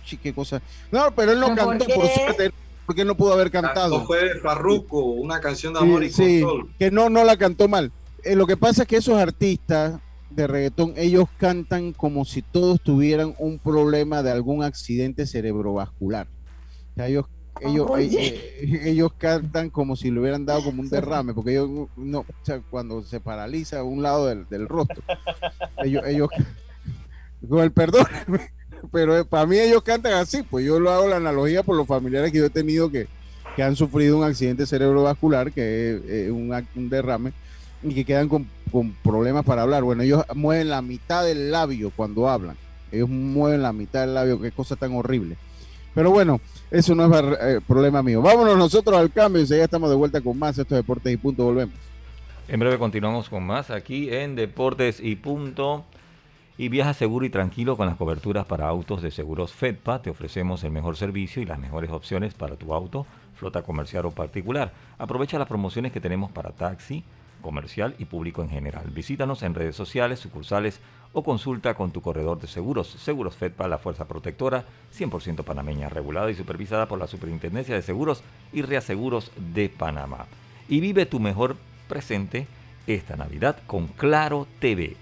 [0.05, 0.61] Sí, qué cosa.
[0.91, 2.53] No, pero él no cantó, por suerte
[2.91, 4.05] porque no pudo haber cantado.
[4.05, 6.43] fue Farruko, una canción de amor y sí,
[6.77, 7.93] que no, no la cantó mal.
[8.25, 12.81] Eh, lo que pasa es que esos artistas de reggaetón, ellos cantan como si todos
[12.83, 16.27] tuvieran un problema de algún accidente cerebrovascular.
[16.27, 17.27] O sea, ellos,
[17.61, 22.21] ellos, eh, ellos cantan como si le hubieran dado como un derrame, porque ellos no,
[22.21, 25.03] o sea, cuando se paraliza un lado del, del rostro,
[25.79, 26.29] ellos, ellos,
[27.49, 28.07] con el perdón,
[28.93, 31.87] pero eh, para mí ellos cantan así, pues yo lo hago la analogía por los
[31.87, 33.09] familiares que yo he tenido que,
[33.57, 37.33] que han sufrido un accidente cerebrovascular, que es eh, un, un, derrame,
[37.83, 39.83] y que quedan con, con, problemas para hablar.
[39.83, 42.57] Bueno, ellos mueven la mitad del labio cuando hablan,
[42.91, 45.37] ellos mueven la mitad del labio, qué cosa tan horrible.
[46.01, 48.23] Pero bueno, eso no es eh, problema mío.
[48.23, 51.75] Vámonos nosotros al cambio, ya estamos de vuelta con más estos deportes y punto, volvemos.
[52.49, 55.85] En breve continuamos con más aquí en Deportes y Punto
[56.57, 60.01] y viaja seguro y tranquilo con las coberturas para autos de seguros FEDPA.
[60.01, 64.11] Te ofrecemos el mejor servicio y las mejores opciones para tu auto, flota comercial o
[64.11, 64.73] particular.
[64.97, 67.05] Aprovecha las promociones que tenemos para taxi,
[67.43, 68.87] comercial y público en general.
[68.91, 70.81] Visítanos en redes sociales, sucursales
[71.13, 72.89] o consulta con tu corredor de seguros.
[72.89, 74.65] Seguros FEDPA, la fuerza protectora,
[74.97, 80.27] 100% panameña, regulada y supervisada por la Superintendencia de Seguros y Reaseguros de Panamá.
[80.69, 81.57] Y vive tu mejor
[81.89, 82.47] presente
[82.87, 84.97] esta Navidad con Claro TV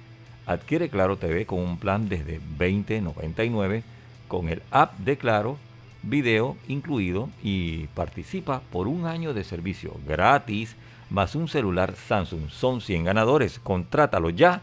[0.49, 3.83] Adquiere Claro TV con un plan desde 20.99
[4.29, 5.59] con el app de Claro,
[6.03, 10.75] video incluido y participa por un año de servicio gratis
[11.11, 12.49] más un celular Samsung.
[12.49, 13.59] Son 100 ganadores.
[13.59, 14.63] Contrátalo ya.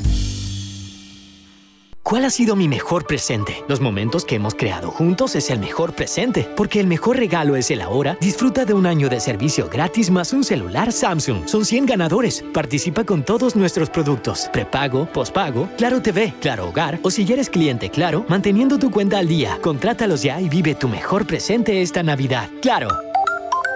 [2.03, 3.63] ¿Cuál ha sido mi mejor presente?
[3.67, 7.69] Los momentos que hemos creado juntos es el mejor presente, porque el mejor regalo es
[7.71, 8.17] el ahora.
[8.19, 11.47] Disfruta de un año de servicio gratis más un celular Samsung.
[11.47, 12.43] Son 100 ganadores.
[12.53, 14.49] Participa con todos nuestros productos.
[14.51, 19.27] Prepago, pospago, Claro TV, Claro Hogar o si eres cliente Claro, manteniendo tu cuenta al
[19.27, 19.59] día.
[19.61, 22.49] Contrátalos ya y vive tu mejor presente esta Navidad.
[22.61, 23.10] Claro.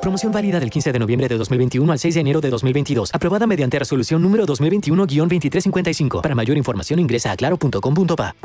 [0.05, 3.09] Promoción válida del 15 de noviembre de 2021 al 6 de enero de 2022.
[3.11, 6.21] Aprobada mediante resolución número 2021-2355.
[6.21, 8.35] Para mayor información ingresa a claro.com.pa.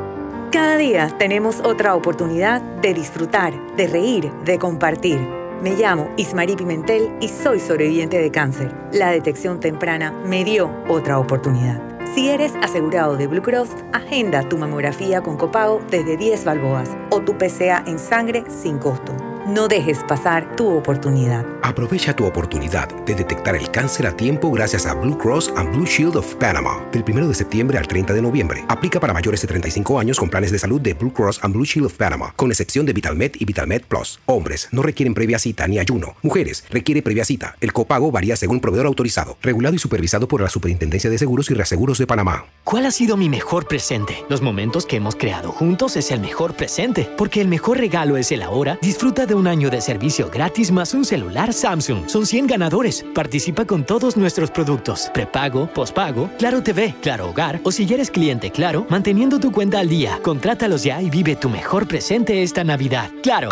[0.51, 5.19] Cada día tenemos otra oportunidad de disfrutar, de reír, de compartir.
[5.61, 8.75] Me llamo Ismarí Pimentel y soy sobreviviente de cáncer.
[8.91, 11.79] La detección temprana me dio otra oportunidad.
[12.15, 17.21] Si eres asegurado de Blue Cross, agenda tu mamografía con copago desde 10 balboas o
[17.21, 19.30] tu PCA en sangre sin costo.
[19.51, 21.45] No dejes pasar tu oportunidad.
[21.61, 25.85] Aprovecha tu oportunidad de detectar el cáncer a tiempo gracias a Blue Cross and Blue
[25.85, 26.81] Shield of Panama.
[26.93, 28.63] Del 1 de septiembre al 30 de noviembre.
[28.69, 31.65] Aplica para mayores de 35 años con planes de salud de Blue Cross and Blue
[31.65, 34.21] Shield of Panama, con excepción de VitalMed y VitalMed Plus.
[34.25, 36.15] Hombres no requieren previa cita ni ayuno.
[36.21, 37.57] Mujeres requiere previa cita.
[37.59, 41.55] El copago varía según proveedor autorizado, regulado y supervisado por la Superintendencia de Seguros y
[41.55, 42.45] Reaseguros de Panamá.
[42.63, 44.23] ¿Cuál ha sido mi mejor presente?
[44.29, 48.31] Los momentos que hemos creado juntos es el mejor presente, porque el mejor regalo es
[48.31, 48.79] el ahora.
[48.81, 52.07] Disfruta de un año de servicio gratis más un celular Samsung.
[52.07, 53.05] Son 100 ganadores.
[53.13, 55.09] Participa con todos nuestros productos.
[55.13, 59.89] Prepago, pospago, Claro TV, Claro Hogar o si eres cliente Claro, manteniendo tu cuenta al
[59.89, 60.19] día.
[60.23, 63.09] Contrátalos ya y vive tu mejor presente esta Navidad.
[63.23, 63.49] Claro.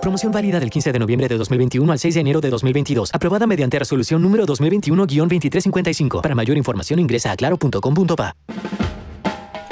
[0.00, 3.10] Promoción válida del 15 de noviembre de 2021 al 6 de enero de 2022.
[3.14, 6.20] Aprobada mediante resolución número 2021-2355.
[6.20, 8.36] Para mayor información ingresa a claro.com.pa.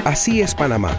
[0.05, 0.99] Así es Panamá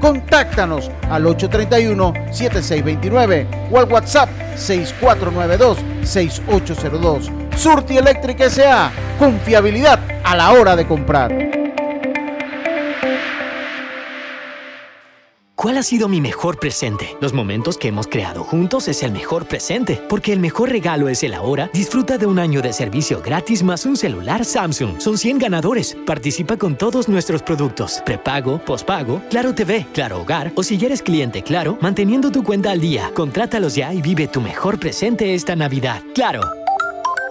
[0.00, 7.56] Contáctanos al 831-7629 o al WhatsApp 6492-6802.
[7.56, 8.90] Surti Electric S.A.
[9.18, 11.55] Confiabilidad a la hora de comprar.
[15.66, 17.16] ¿Cuál ha sido mi mejor presente?
[17.20, 21.24] Los momentos que hemos creado juntos es el mejor presente, porque el mejor regalo es
[21.24, 21.70] el ahora.
[21.72, 25.00] Disfruta de un año de servicio gratis más un celular Samsung.
[25.00, 25.96] Son 100 ganadores.
[26.06, 28.00] Participa con todos nuestros productos.
[28.06, 32.80] Prepago, pospago, Claro TV, Claro Hogar o si eres cliente Claro, manteniendo tu cuenta al
[32.80, 33.10] día.
[33.12, 36.00] Contrátalos ya y vive tu mejor presente esta Navidad.
[36.14, 36.42] Claro.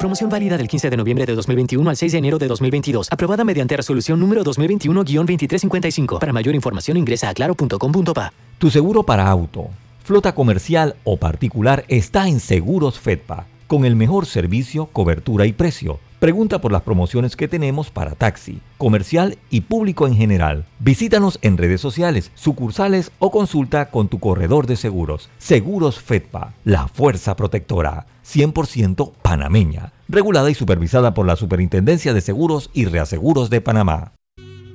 [0.06, 3.08] Promoción válida del 15 de noviembre de 2021 al 6 de enero de 2022.
[3.10, 6.20] Aprobada mediante resolución número 2021-2355.
[6.20, 8.32] Para mayor información ingresa a claro.com.pa.
[8.60, 9.70] Tu seguro para auto,
[10.04, 16.00] flota comercial o particular está en Seguros Fedpa, con el mejor servicio, cobertura y precio.
[16.20, 20.66] Pregunta por las promociones que tenemos para taxi, comercial y público en general.
[20.78, 25.30] Visítanos en redes sociales, sucursales o consulta con tu corredor de seguros.
[25.40, 28.06] Seguros Fedpa, la fuerza protectora.
[28.26, 34.14] 100% panameña, regulada y supervisada por la Superintendencia de Seguros y Reaseguros de Panamá.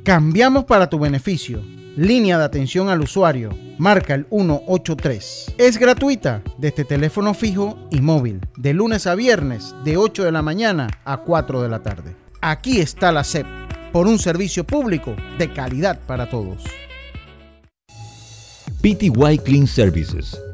[0.05, 1.62] Cambiamos para tu beneficio.
[1.97, 3.51] Línea de atención al usuario.
[3.79, 5.55] Marca el 183.
[5.59, 10.43] Es gratuita desde teléfono fijo y móvil, de lunes a viernes, de 8 de la
[10.43, 12.16] mañana a 4 de la tarde.
[12.40, 13.47] Aquí está la SEP,
[13.93, 16.64] por un servicio público de calidad para todos.
[18.81, 20.40] PTY Clean Services,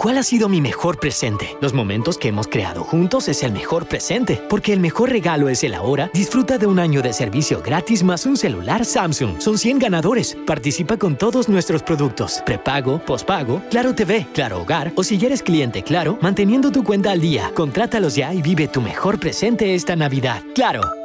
[0.00, 1.58] ¿Cuál ha sido mi mejor presente?
[1.60, 5.62] Los momentos que hemos creado juntos es el mejor presente, porque el mejor regalo es
[5.62, 6.08] el ahora.
[6.14, 9.38] Disfruta de un año de servicio gratis más un celular Samsung.
[9.42, 10.38] Son 100 ganadores.
[10.46, 12.42] Participa con todos nuestros productos.
[12.46, 17.20] Prepago, pospago, Claro TV, Claro Hogar o si eres cliente Claro, manteniendo tu cuenta al
[17.20, 17.52] día.
[17.54, 20.42] Contrátalos ya y vive tu mejor presente esta Navidad.
[20.54, 20.99] Claro.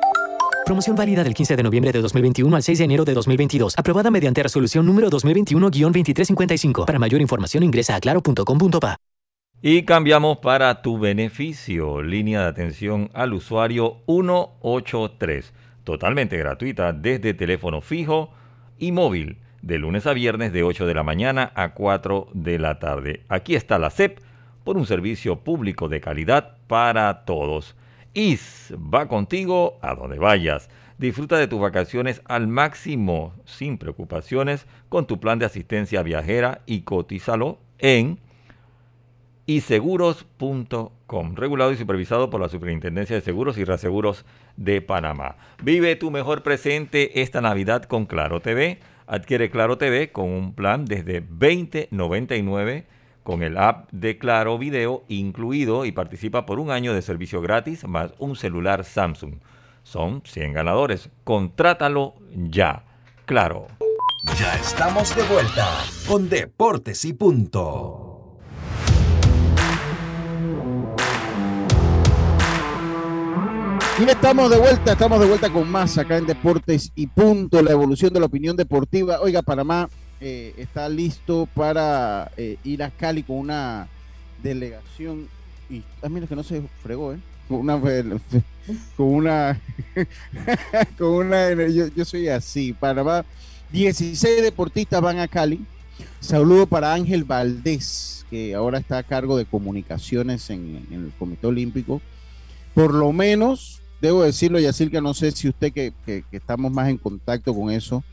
[0.65, 3.75] Promoción válida del 15 de noviembre de 2021 al 6 de enero de 2022.
[3.77, 6.85] Aprobada mediante resolución número 2021-2355.
[6.87, 8.97] Para mayor información ingresa a claro.com.pa.
[9.61, 12.01] Y cambiamos para tu beneficio.
[12.01, 15.53] Línea de atención al usuario 183.
[15.83, 18.31] Totalmente gratuita desde teléfono fijo
[18.79, 19.37] y móvil.
[19.61, 23.23] De lunes a viernes de 8 de la mañana a 4 de la tarde.
[23.29, 24.19] Aquí está la CEP
[24.63, 27.75] por un servicio público de calidad para todos.
[28.15, 30.69] IS va contigo a donde vayas.
[30.97, 36.81] Disfruta de tus vacaciones al máximo, sin preocupaciones, con tu plan de asistencia viajera y
[36.81, 38.19] cotízalo en
[39.45, 44.25] iseguros.com, regulado y supervisado por la Superintendencia de Seguros y Reaseguros
[44.55, 45.35] de Panamá.
[45.61, 48.79] Vive tu mejor presente esta Navidad con Claro TV.
[49.05, 52.87] Adquiere Claro TV con un plan desde 2099
[53.25, 57.83] con el app de Claro Video incluido y participa por un año de servicio gratis
[57.87, 59.39] más un celular Samsung.
[59.81, 61.09] Son 100 ganadores.
[61.23, 62.83] Contrátalo ya.
[63.25, 63.65] Claro.
[64.37, 65.67] Ya estamos de vuelta
[66.07, 68.37] con Deportes y Punto.
[73.99, 77.71] Y estamos de vuelta, estamos de vuelta con más acá en Deportes y Punto, la
[77.71, 79.19] evolución de la opinión deportiva.
[79.19, 79.89] Oiga, Panamá
[80.21, 83.87] eh, está listo para eh, ir a Cali con una
[84.41, 85.27] delegación.
[85.69, 87.19] Y a mí que no se fregó, ¿eh?
[87.47, 87.79] Con una.
[88.97, 89.59] Con una.
[91.95, 92.73] yo, soy así.
[92.73, 93.25] Panamá.
[93.71, 95.63] 16 deportistas van a Cali.
[96.19, 102.01] Saludo para Ángel Valdés, que ahora está a cargo de comunicaciones en, el Comité Olímpico.
[102.73, 106.89] Por lo menos, debo decirlo, Yacir, que no sé si usted que, que estamos más
[106.89, 108.03] en contacto con eso,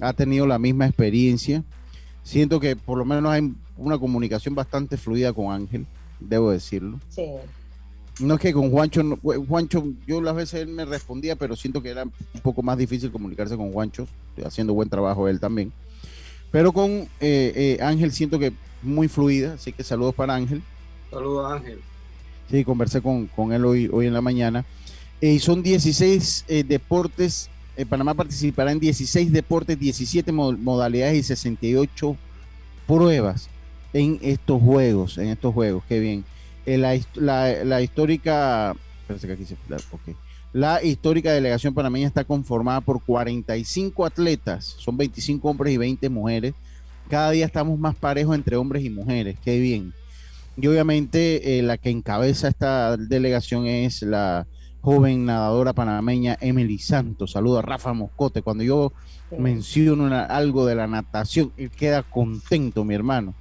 [0.00, 1.62] ha tenido la misma experiencia.
[2.22, 5.86] Siento que por lo menos hay una comunicación bastante fluida con Ángel,
[6.20, 7.00] debo decirlo.
[7.08, 7.24] Sí.
[8.20, 11.82] No es que con Juancho, no- Juancho, yo las veces él me respondía, pero siento
[11.82, 14.06] que era un poco más difícil comunicarse con Juancho,
[14.44, 15.72] haciendo buen trabajo él también.
[16.50, 20.62] Pero con eh, eh, Ángel siento que muy fluida, así que saludos para Ángel.
[21.10, 21.78] Saludos Ángel.
[22.50, 24.66] Sí, conversé con, con él hoy, hoy en la mañana.
[25.22, 27.48] Eh, y son 16 deportes.
[27.86, 32.16] Panamá participará en 16 deportes, 17 modalidades y 68
[32.86, 33.48] pruebas
[33.92, 36.24] en estos juegos, en estos juegos, qué bien.
[36.66, 36.98] la,
[37.64, 38.74] la, histórica.
[40.52, 46.54] La histórica delegación panameña está conformada por 45 atletas, son 25 hombres y 20 mujeres.
[47.08, 49.92] Cada día estamos más parejos entre hombres y mujeres, qué bien.
[50.56, 54.46] Y obviamente eh, la que encabeza esta delegación es la
[54.80, 57.32] joven nadadora panameña Emily Santos.
[57.32, 58.42] Saludo a Rafa Moscote.
[58.42, 58.92] Cuando yo
[59.38, 63.34] menciono algo de la natación, él queda contento, mi hermano.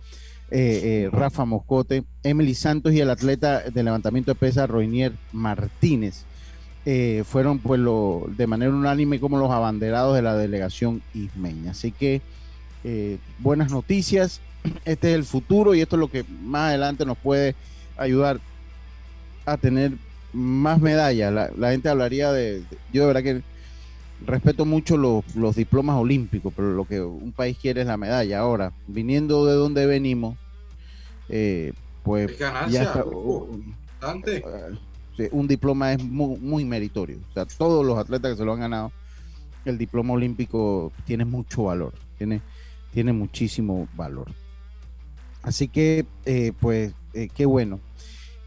[0.52, 6.26] Eh, eh, Rafa Moscote, Emily Santos y el atleta de levantamiento de pesa Roinier Martínez.
[6.86, 11.72] Eh, fueron pues lo, de manera unánime como los abanderados de la delegación ismeña.
[11.72, 12.22] Así que
[13.40, 14.42] buenas noticias,
[14.86, 17.56] este es el futuro y esto es lo que más adelante nos puede
[17.98, 18.40] ayudar
[19.46, 19.94] a tener
[20.34, 21.34] más medallas.
[21.58, 22.64] La, gente hablaría de,
[22.94, 23.42] yo de verdad que
[24.26, 28.40] respeto mucho los, diplomas olímpicos, pero lo que un país quiere es la medalla.
[28.40, 30.38] Ahora, viniendo de donde venimos,
[31.30, 31.74] eh,
[32.04, 33.04] pues ya está,
[35.20, 37.18] este, un diploma es muy, meritorio.
[37.30, 38.92] O sea, todos los atletas que se lo han ganado,
[39.66, 42.42] el diploma olímpico tiene mucho valor, tiene,
[42.94, 44.32] tiene muchísimo valor.
[45.42, 47.80] Así que, eh, pues, eh, qué bueno.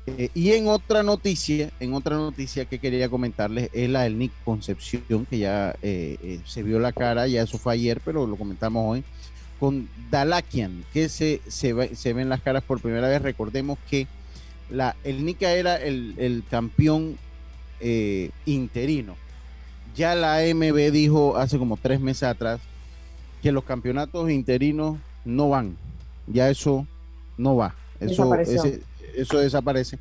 [0.07, 4.33] Eh, y en otra noticia, en otra noticia que quería comentarles es la del Nick
[4.45, 9.05] Concepción, que ya se vio la cara, ya eso fue ayer, pero lo comentamos hoy,
[9.61, 13.23] con Dalakian, que se, se, se ven las caras por primera vez.
[13.23, 14.09] Recordemos que
[15.05, 17.17] el Nica era el, campeón
[17.81, 19.17] eh, interino.
[19.95, 22.61] Ya la MB dijo hace como tres meses atrás
[23.43, 25.77] que los campeonatos interinos no van.
[26.27, 26.87] Ya eso
[27.37, 27.75] no va.
[28.01, 28.35] Eso,
[29.17, 29.99] eso desaparece.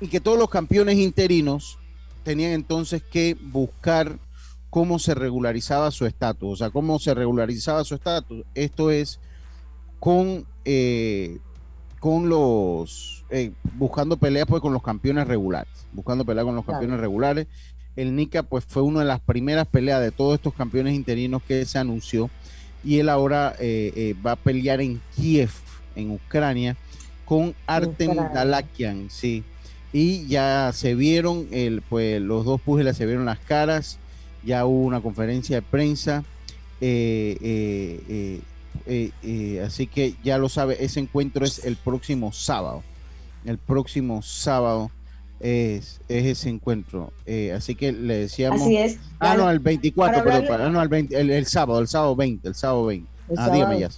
[0.00, 1.78] Y que todos los campeones interinos
[2.24, 4.18] tenían entonces que buscar
[4.70, 6.52] cómo se regularizaba su estatus.
[6.52, 8.44] O sea, cómo se regularizaba su estatus.
[8.54, 9.20] Esto es
[10.00, 11.38] con eh,
[12.00, 16.98] con los eh, buscando peleas pues con los campeones regulares, buscando peleas con los campeones
[16.98, 17.46] regulares.
[17.94, 21.64] El Nika pues fue una de las primeras peleas de todos estos campeones interinos que
[21.66, 22.30] se anunció
[22.82, 25.50] y él ahora eh, va a pelear en Kiev,
[25.94, 26.76] en Ucrania,
[27.24, 29.44] con Artem Dalakian, sí.
[29.92, 33.98] Y ya se vieron, el, pues los dos púgiles se vieron las caras,
[34.44, 36.24] ya hubo una conferencia de prensa.
[36.80, 38.40] Eh,
[38.86, 42.82] eh, eh, así que ya lo sabe, ese encuentro es el próximo sábado.
[43.44, 44.90] El próximo sábado
[45.42, 47.12] es, ese encuentro.
[47.26, 48.62] Eh, así que le decíamos.
[48.62, 48.98] Así es.
[49.18, 52.54] Ah, no, el 24, pero para, no, el, 20, el, sábado, el sábado 20, el
[52.54, 53.08] sábado 20.
[53.36, 53.90] ah, dígame ya.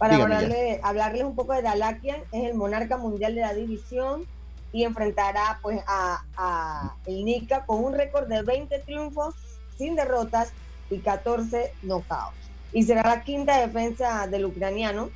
[0.00, 4.24] Para hablarle, hablarles un poco de Dalakian, es el monarca mundial de la división
[4.72, 9.34] y enfrentará pues a, a el Nika con un récord de 20 triunfos
[9.76, 10.54] sin derrotas
[10.88, 12.32] y 14 knockouts.
[12.72, 15.10] Y será la quinta defensa del ucraniano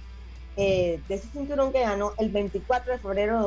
[0.59, 3.43] eh, de ese cinturón que ganó el 24 de febrero de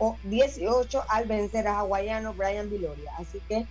[0.00, 3.12] 2018 al vencer a hawaiano Brian Viloria.
[3.16, 3.64] Así que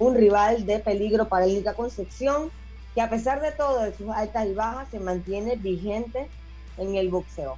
[0.00, 2.50] un rival de peligro para el Liga Concepción,
[2.94, 6.28] que a pesar de todo, de sus altas y bajas, se mantiene vigente
[6.78, 7.56] en el boxeo.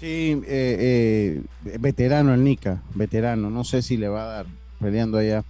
[0.00, 3.48] Sí, eh, eh, veterano el Nica, veterano.
[3.48, 4.46] No sé si le va a dar
[4.80, 5.44] peleando allá.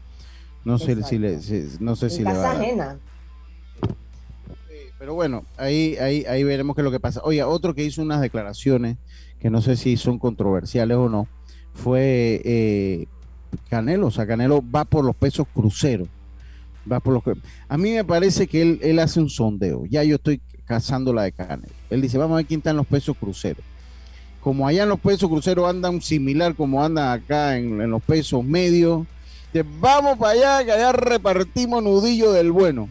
[0.64, 1.38] No sé si le,
[1.80, 2.98] no sé si le va a dar.
[4.98, 7.20] Pero bueno, ahí, ahí, ahí veremos qué es lo que pasa.
[7.24, 8.96] Oye, otro que hizo unas declaraciones
[9.40, 11.28] que no sé si son controversiales o no,
[11.74, 13.06] fue eh,
[13.68, 14.06] Canelo.
[14.06, 16.08] O sea, Canelo va por los pesos cruceros.
[16.90, 17.22] Va por los
[17.68, 19.84] A mí me parece que él, él hace un sondeo.
[19.86, 21.72] Ya yo estoy cazando la de Canelo.
[21.90, 23.64] Él dice, vamos a ver quién está en los pesos cruceros.
[24.40, 28.44] Como allá en los pesos cruceros andan similar como andan acá en, en los pesos
[28.44, 29.06] medios,
[29.62, 32.88] vamos para allá, que allá repartimos nudillo del bueno.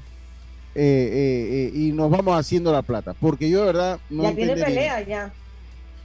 [0.75, 3.13] Eh, eh, eh, y nos vamos haciendo la plata.
[3.13, 4.23] Porque yo de verdad no.
[4.23, 5.33] Ya tiene pelea ya.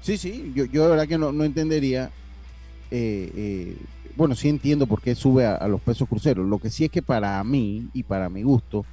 [0.02, 2.10] Sí, sí, yo, yo de verdad que no, no entendería.
[4.18, 6.44] Bueno, sí entiendo por qué sube a, los pesos cruceros.
[6.44, 8.84] Lo que sí es que para mí y para mi gusto,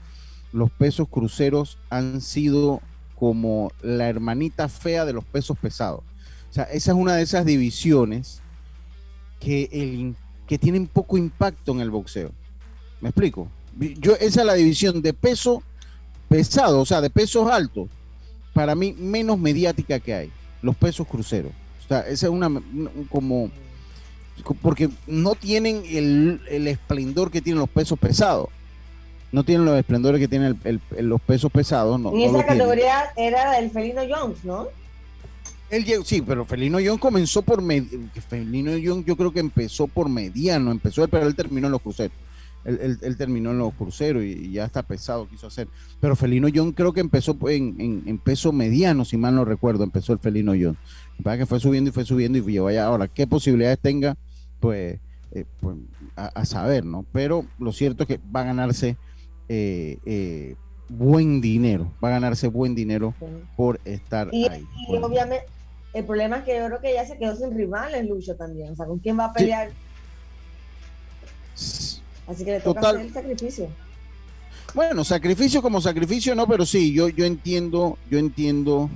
[0.54, 2.80] los pesos cruceros han sido
[3.16, 6.02] como la hermanita fea de los pesos pesados.
[6.52, 8.44] O sea, esa es una de esas divisiones
[9.40, 10.16] que, el,
[10.46, 12.32] que tienen poco impacto en el boxeo.
[13.02, 13.50] ¿Me explico?
[14.00, 15.64] yo, esa es la división de peso
[16.30, 17.90] pesado, o sea, de pesos altos,
[18.54, 21.52] para mí menos mediática que hay, los pesos cruceros.
[21.84, 22.62] O sea, esa es una,
[23.10, 23.50] como,
[24.62, 28.50] porque no tienen el, esplendor que tienen los pesos pesados.
[29.32, 32.00] no tienen los esplendores que tienen el- el- los pesos pesados.
[32.00, 32.48] No, no esa tienen.
[32.48, 34.68] categoría era el Felino Jones, ¿no?
[35.70, 37.90] Él sí, pero Felino Young comenzó por med-
[38.30, 42.16] Felino Young yo creo que empezó por mediano, empezó pero él terminó en los cruceros.
[42.64, 45.68] Él, él- él terminó en los cruceros y, y ya está pesado, quiso hacer.
[46.00, 49.84] Pero Felino Young creo que empezó en, en- en peso mediano, si mal no recuerdo,
[49.84, 50.76] empezó el Felino Young.
[51.26, 52.86] Es que fue subiendo y fue subiendo y llegó allá.
[52.86, 54.16] Ahora, ¿qué posibilidades tenga?
[54.66, 54.97] Pues,
[55.32, 55.78] eh, pues,
[56.16, 57.05] a, a saber, ¿no?
[57.11, 58.97] Pero lo cierto es que va a ganarse
[59.47, 60.55] eh, eh,
[60.89, 63.13] buen dinero, va a ganarse buen dinero
[63.55, 64.66] por estar Y, ahí.
[64.89, 65.45] y obviamente,
[65.93, 68.72] el problema es que yo creo que ya se quedó sin rivales, Lucho, también.
[68.72, 69.70] O sea, ¿con quién va a pelear?
[71.53, 72.95] Así que le toca Total.
[72.95, 73.70] hacer el sacrificio.
[74.74, 78.89] Bueno, sacrificio como sacrificio no, pero sí, yo, yo entiendo, yo entiendo,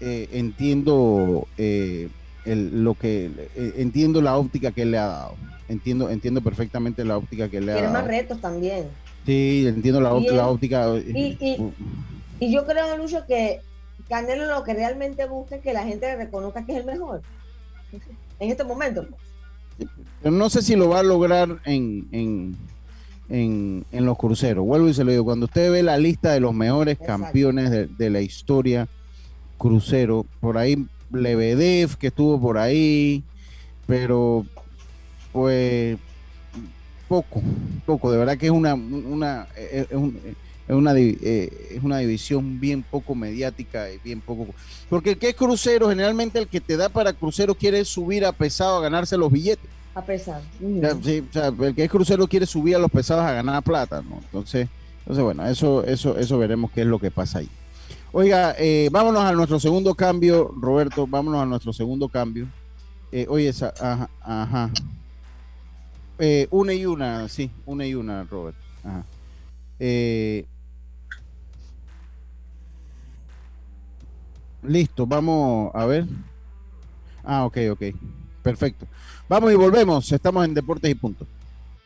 [0.00, 2.08] eh, entiendo eh,
[2.44, 5.34] el- lo que eh, entiendo la óptica que él le ha dado.
[5.68, 8.08] Entiendo, entiendo perfectamente la óptica que le ha Tiene más dado.
[8.08, 8.88] retos también.
[9.24, 10.94] Sí, entiendo la, Y él- la óptica.
[10.96, 11.72] eh, Y, y,
[12.40, 13.60] y yo creo, Lucho, que
[14.08, 17.22] Canelo lo que realmente busca es que la gente reconozca que es el mejor.
[18.40, 19.06] En este momento.
[19.06, 19.88] pues.
[20.22, 22.56] Pero no sé si lo va a lograr en, en,
[23.28, 24.64] en, en los cruceros.
[24.66, 27.86] Vuelvo y se lo digo, cuando usted ve la lista de los mejores campeones de,
[27.86, 28.88] de la historia
[29.58, 33.22] crucero, por ahí Lebedev, que estuvo por ahí,
[33.86, 34.46] pero
[35.32, 35.98] pues
[37.08, 37.42] poco,
[37.86, 40.18] poco, de verdad que es una, una, es, es un-
[40.68, 44.46] es una, eh, es una división bien poco mediática y bien poco...
[44.88, 48.32] Porque el que es crucero, generalmente el que te da para crucero quiere subir a
[48.32, 49.68] pesado a ganarse los billetes.
[49.94, 50.40] A pesar.
[50.62, 53.32] O sea, sí, o sea, el que es crucero quiere subir a los pesados a
[53.32, 54.20] ganar plata, ¿no?
[54.24, 54.68] Entonces,
[55.00, 57.48] entonces bueno, eso, eso, eso veremos qué es lo que pasa ahí.
[58.14, 62.46] Oiga, eh, vámonos a nuestro segundo cambio, Roberto, vámonos a nuestro segundo cambio.
[63.10, 64.70] Eh, oye, esa, ajá, ajá.
[66.18, 68.56] Eh, una y una, sí, una y una, Robert.
[68.84, 69.06] Ajá.
[69.78, 70.44] Eh,
[74.62, 76.04] listo, vamos a ver.
[77.24, 77.82] Ah, ok, ok.
[78.42, 78.86] Perfecto.
[79.26, 80.12] Vamos y volvemos.
[80.12, 81.26] Estamos en Deportes y Punto.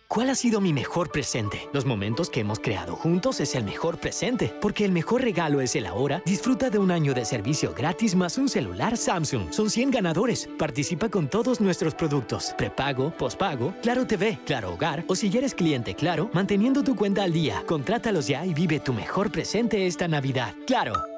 [0.08, 1.68] ¿Cuál ha sido mi mejor presente?
[1.72, 5.74] Los momentos que hemos creado juntos es el mejor presente, porque el mejor regalo es
[5.74, 6.22] el ahora.
[6.24, 9.52] Disfruta de un año de servicio gratis más un celular Samsung.
[9.52, 10.48] Son 100 ganadores.
[10.58, 12.54] Participa con todos nuestros productos.
[12.56, 17.32] Prepago, pospago, Claro TV, Claro Hogar o si eres cliente Claro, manteniendo tu cuenta al
[17.32, 17.64] día.
[17.66, 20.54] Contrátalos ya y vive tu mejor presente esta Navidad.
[20.66, 21.15] Claro.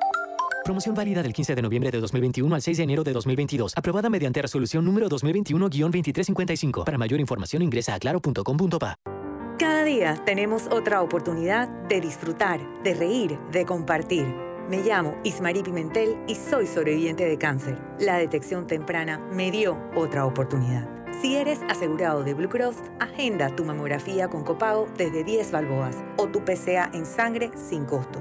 [0.64, 3.72] Promoción válida del 15 de noviembre de 2021 al 6 de enero de 2022.
[3.76, 6.84] Aprobada mediante resolución número 2021-2355.
[6.84, 8.96] Para mayor información ingresa a claro.com.pa.
[9.58, 14.26] Cada día tenemos otra oportunidad de disfrutar, de reír, de compartir.
[14.68, 17.78] Me llamo Ismarí Pimentel y soy sobreviviente de cáncer.
[17.98, 20.88] La detección temprana me dio otra oportunidad.
[21.22, 26.28] Si eres asegurado de Blue Cross, agenda tu mamografía con copago desde 10 balboas o
[26.28, 28.20] tu PCA en sangre sin costo.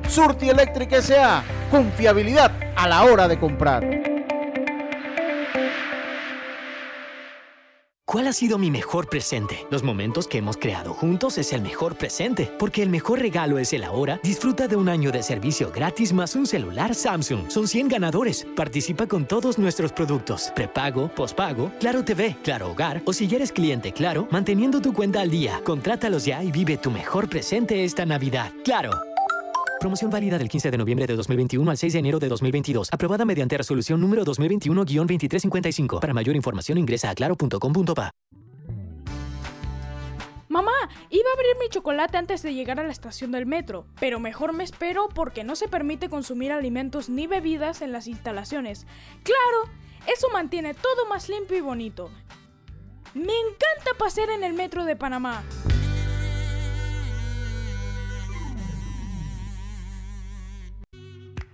[0.07, 1.43] Surti Electric S.A.
[1.69, 4.11] Confiabilidad a la hora de comprar.
[8.11, 9.65] ¿Cuál ha sido mi mejor presente?
[9.69, 13.71] Los momentos que hemos creado juntos es el mejor presente, porque el mejor regalo es
[13.71, 14.19] el ahora.
[14.21, 17.49] Disfruta de un año de servicio gratis más un celular Samsung.
[17.49, 18.45] Son 100 ganadores.
[18.53, 20.51] Participa con todos nuestros productos.
[20.53, 25.21] Prepago, pospago, Claro TV, Claro Hogar o si ya eres cliente Claro, manteniendo tu cuenta
[25.21, 25.61] al día.
[25.63, 28.51] Contrátalos ya y vive tu mejor presente esta Navidad.
[28.65, 29.10] Claro.
[29.81, 32.89] Promoción válida del 15 de noviembre de 2021 al 6 de enero de 2022.
[32.91, 35.99] Aprobada mediante resolución número 2021-2355.
[35.99, 38.11] Para mayor información ingresa a claro.com.pa.
[40.49, 40.71] Mamá,
[41.09, 44.53] iba a abrir mi chocolate antes de llegar a la estación del metro, pero mejor
[44.53, 48.85] me espero porque no se permite consumir alimentos ni bebidas en las instalaciones.
[49.23, 49.73] Claro,
[50.05, 52.11] eso mantiene todo más limpio y bonito.
[53.15, 55.43] Me encanta pasear en el metro de Panamá.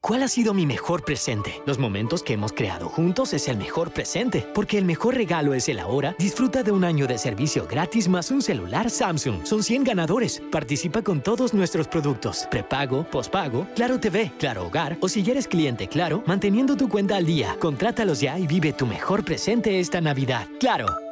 [0.00, 1.60] ¿Cuál ha sido mi mejor presente?
[1.66, 5.68] Los momentos que hemos creado juntos es el mejor presente, porque el mejor regalo es
[5.68, 6.14] el ahora.
[6.18, 9.44] Disfruta de un año de servicio gratis más un celular Samsung.
[9.44, 10.40] Son 100 ganadores.
[10.52, 12.46] Participa con todos nuestros productos.
[12.48, 17.26] Prepago, pospago, Claro TV, Claro Hogar o si eres cliente Claro, manteniendo tu cuenta al
[17.26, 17.56] día.
[17.58, 20.46] Contrátalos ya y vive tu mejor presente esta Navidad.
[20.60, 21.07] Claro.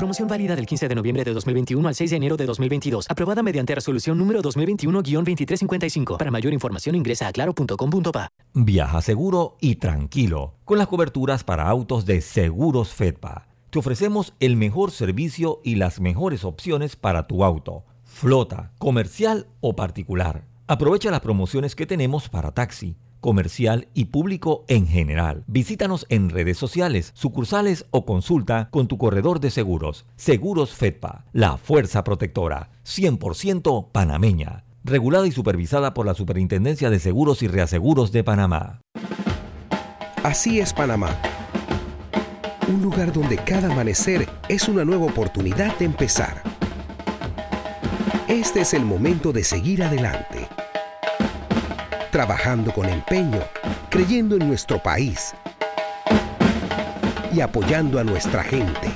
[0.00, 3.04] Promoción válida del 15 de noviembre de 2021 al 6 de enero de 2022.
[3.10, 6.16] Aprobada mediante resolución número 2021-2355.
[6.16, 8.28] Para mayor información ingresa a claro.com.pa.
[8.54, 13.48] Viaja seguro y tranquilo con las coberturas para autos de Seguros Fedpa.
[13.68, 19.76] Te ofrecemos el mejor servicio y las mejores opciones para tu auto, flota, comercial o
[19.76, 20.46] particular.
[20.66, 25.44] Aprovecha las promociones que tenemos para taxi comercial y público en general.
[25.46, 30.06] Visítanos en redes sociales, sucursales o consulta con tu corredor de seguros.
[30.16, 34.64] Seguros Fedpa, la fuerza protectora, 100% panameña.
[34.82, 38.80] Regulada y supervisada por la Superintendencia de Seguros y Reaseguros de Panamá.
[40.24, 41.10] Así es Panamá.
[42.68, 46.42] Un lugar donde cada amanecer es una nueva oportunidad de empezar.
[48.28, 50.48] Este es el momento de seguir adelante
[52.10, 53.40] trabajando con empeño,
[53.88, 55.34] creyendo en nuestro país
[57.32, 58.90] y apoyando a nuestra gente.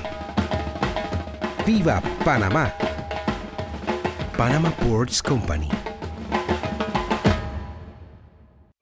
[1.65, 2.73] ¡Viva Panamá!
[4.37, 5.69] Panama Ports Company.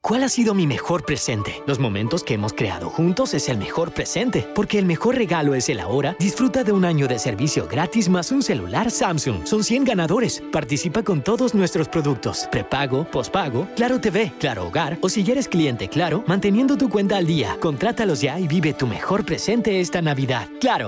[0.06, 1.64] ¿Cuál ha sido mi mejor presente?
[1.66, 5.70] Los momentos que hemos creado juntos es el mejor presente, porque el mejor regalo es
[5.70, 6.18] el ahora.
[6.20, 9.48] Disfruta de un año de servicio gratis más un celular Samsung.
[9.48, 10.44] Son 100 ganadores.
[10.52, 12.50] Participa con todos nuestros productos.
[12.52, 17.26] Prepago, pospago, Claro TV, Claro Hogar o si eres cliente Claro, manteniendo tu cuenta al
[17.26, 17.56] día.
[17.62, 20.50] Contrátalos ya y vive tu mejor presente esta Navidad.
[20.60, 20.88] Claro.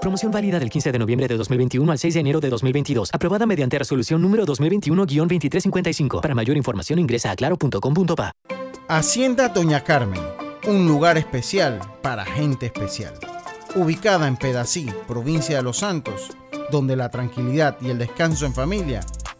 [0.00, 3.10] Promoción válida del 15 de noviembre de 2021 al 6 de enero de 2022.
[3.12, 6.20] Aprobada mediante resolución número 2021-2355.
[6.20, 8.32] Para mayor información ingresa a claro.com.pa.
[8.88, 10.20] Hacienda Doña Carmen,
[10.66, 13.14] un lugar especial para gente especial.
[13.74, 16.30] Ubicada en Pedací, provincia de Los Santos,
[16.70, 19.00] donde la tranquilidad y el descanso en familia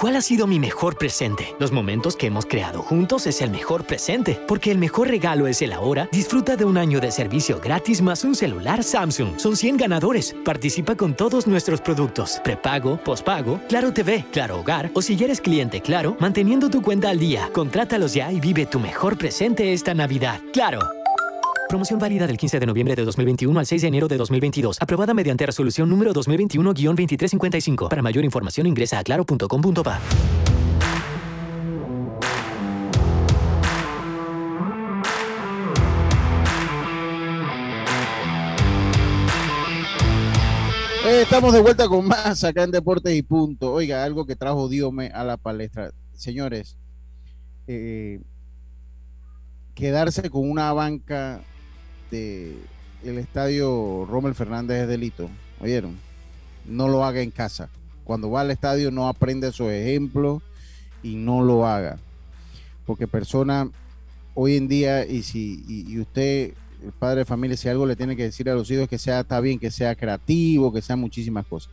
[0.00, 1.54] ¿Cuál ha sido mi mejor presente?
[1.58, 5.60] Los momentos que hemos creado juntos es el mejor presente, porque el mejor regalo es
[5.60, 6.08] el ahora.
[6.10, 9.38] Disfruta de un año de servicio gratis más un celular Samsung.
[9.38, 10.34] Son 100 ganadores.
[10.42, 12.40] Participa con todos nuestros productos.
[12.42, 17.18] Prepago, pospago, Claro TV, Claro Hogar o si eres cliente Claro, manteniendo tu cuenta al
[17.18, 17.50] día.
[17.52, 20.40] Contrátalos ya y vive tu mejor presente esta Navidad.
[20.54, 20.99] Claro.
[21.70, 24.78] Promoción válida del 15 de noviembre de 2021 al 6 de enero de 2022.
[24.80, 27.88] Aprobada mediante resolución número 2021-2355.
[27.88, 30.00] Para mayor información ingresa a claro.com.pa.
[41.06, 43.72] Eh, estamos de vuelta con más acá en Deportes y Punto.
[43.74, 45.92] Oiga, algo que trajo Diome a la palestra.
[46.14, 46.76] Señores,
[47.68, 48.20] eh,
[49.76, 51.42] quedarse con una banca
[52.10, 52.56] de
[53.04, 55.30] el estadio Rommel Fernández es delito.
[55.60, 55.98] ¿Oyeron?
[56.66, 57.68] No lo haga en casa.
[58.04, 60.42] Cuando va al estadio no aprende su ejemplo
[61.02, 61.98] y no lo haga.
[62.86, 63.70] Porque persona
[64.34, 68.16] hoy en día, y si y, usted, el padre de familia, si algo le tiene
[68.16, 71.46] que decir a los hijos que sea, está bien, que sea creativo, que sea muchísimas
[71.46, 71.72] cosas.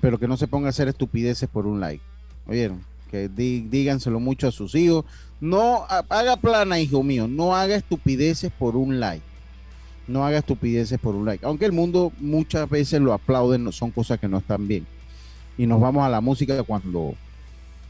[0.00, 2.02] Pero que no se ponga a hacer estupideces por un like.
[2.46, 2.84] ¿Oyeron?
[3.10, 5.04] Que díganselo mucho a sus hijos.
[5.40, 7.28] No haga plana, hijo mío.
[7.28, 9.31] No haga estupideces por un like
[10.06, 11.44] no haga estupideces por un like.
[11.44, 14.86] Aunque el mundo muchas veces lo aplauden, son cosas que no están bien.
[15.58, 17.14] Y nos vamos a la música cuando,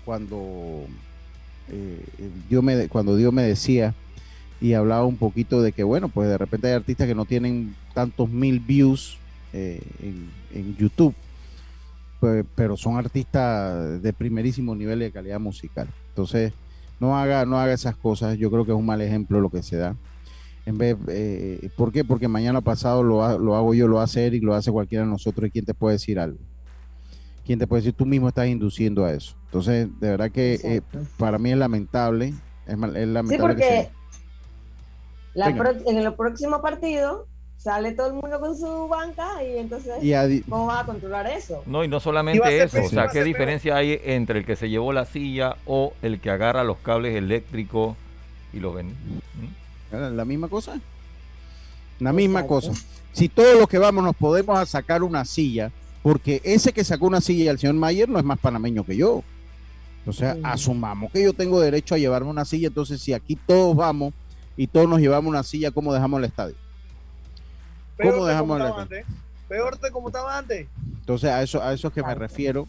[0.04, 0.84] cuando,
[1.70, 2.04] eh,
[2.48, 3.94] Dios me, cuando Dios me decía
[4.60, 7.74] y hablaba un poquito de que, bueno, pues de repente hay artistas que no tienen
[7.94, 9.18] tantos mil views
[9.52, 9.82] eh,
[10.54, 11.14] en, YouTube,
[12.20, 15.88] pues, pero son artistas de primerísimo nivel de calidad musical.
[16.10, 16.52] Entonces,
[17.00, 18.38] no haga, no haga esas cosas.
[18.38, 19.96] Yo creo que es un mal ejemplo lo que se da.
[20.64, 22.04] En vez, eh, ¿Por qué?
[22.04, 25.48] Porque mañana pasado lo, lo, hago yo, lo hace Eric, lo hace cualquiera de nosotros
[25.48, 26.38] y quién te puede decir algo.
[27.44, 27.94] ¿quién te puede decir?
[27.94, 29.36] Tú mismo estás induciendo a eso.
[29.46, 30.80] Entonces, de verdad que eh,
[31.16, 32.34] para mí es lamentable.
[32.66, 33.90] Es, lamentable.
[35.34, 39.94] Sí, porque en el próximo partido sale todo el mundo con su banca y entonces
[40.48, 41.62] ¿cómo vas a controlar eso?
[41.66, 44.92] No, y no solamente eso, o sea, ¿qué diferencia hay entre el que se llevó
[44.92, 47.96] la silla o el que agarra los cables eléctricos
[48.52, 48.88] y los ven?
[48.88, 49.61] ¿Mm?
[49.93, 50.80] La misma cosa.
[52.01, 52.72] La misma cosa.
[53.12, 55.70] Si todos los que vamos nos podemos sacar una silla,
[56.03, 58.97] porque ese que sacó una silla y el señor Mayer no es más panameño que
[58.97, 59.22] yo.
[60.05, 63.76] O sea, asumamos que yo tengo derecho a llevarme una silla, entonces si aquí todos
[63.76, 64.12] vamos
[64.57, 66.57] y todos nos llevamos una silla, ¿cómo dejamos el estadio?
[68.03, 69.07] ¿Cómo dejamos el estadio?
[69.49, 70.66] Peor de como estaba antes.
[71.01, 72.66] Entonces, a eso, a eso es que me refiero.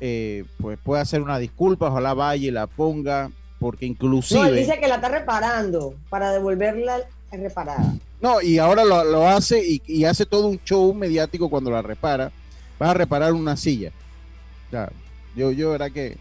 [0.00, 4.40] Eh, pues puede hacer una disculpa, ojalá vaya y la ponga, porque inclusive...
[4.40, 7.00] No, dice que la está reparando para devolverla
[7.32, 7.94] reparada.
[8.20, 12.32] No, y ahora lo, hace y, hace todo un show mediático cuando la repara.
[12.80, 13.90] Va a reparar una silla.
[15.34, 16.16] yo, yo, verdad que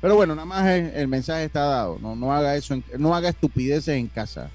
[0.00, 1.98] pero bueno, nada más el, mensaje está dado.
[2.00, 4.50] No, no haga eso, no haga estupideces en casa.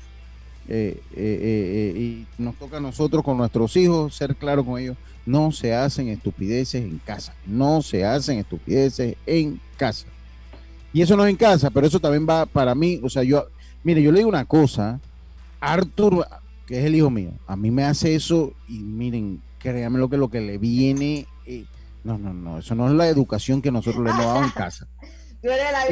[0.67, 4.97] Eh, eh, eh, y nos toca a nosotros con nuestros hijos ser claros con ellos.
[5.25, 7.35] No se hacen estupideces en casa.
[7.45, 10.07] No se hacen estupideces en casa.
[10.95, 13.01] Y eso no es en casa, pero eso también va para mí.
[13.03, 13.47] O sea, yo,
[13.83, 15.01] mire, yo le digo una cosa.
[15.59, 16.25] Arthur,
[16.65, 20.15] que es el hijo mío, a mí me hace eso y miren, créanme lo que
[20.15, 21.27] lo que le viene.
[22.05, 24.87] no, no, no, eso no es la educación que nosotros le hemos dado en casa.
[25.43, 25.85] la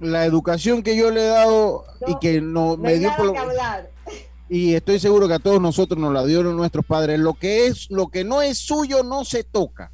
[0.00, 3.36] La educación que yo le he dado y que no, me dio por
[4.48, 7.18] y estoy seguro que a todos nosotros nos la dieron nuestros padres.
[7.18, 9.90] Lo que es, lo que no es suyo no se toca.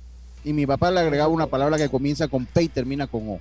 [0.47, 3.41] Y mi papá le agregaba una palabra que comienza con P y termina con O.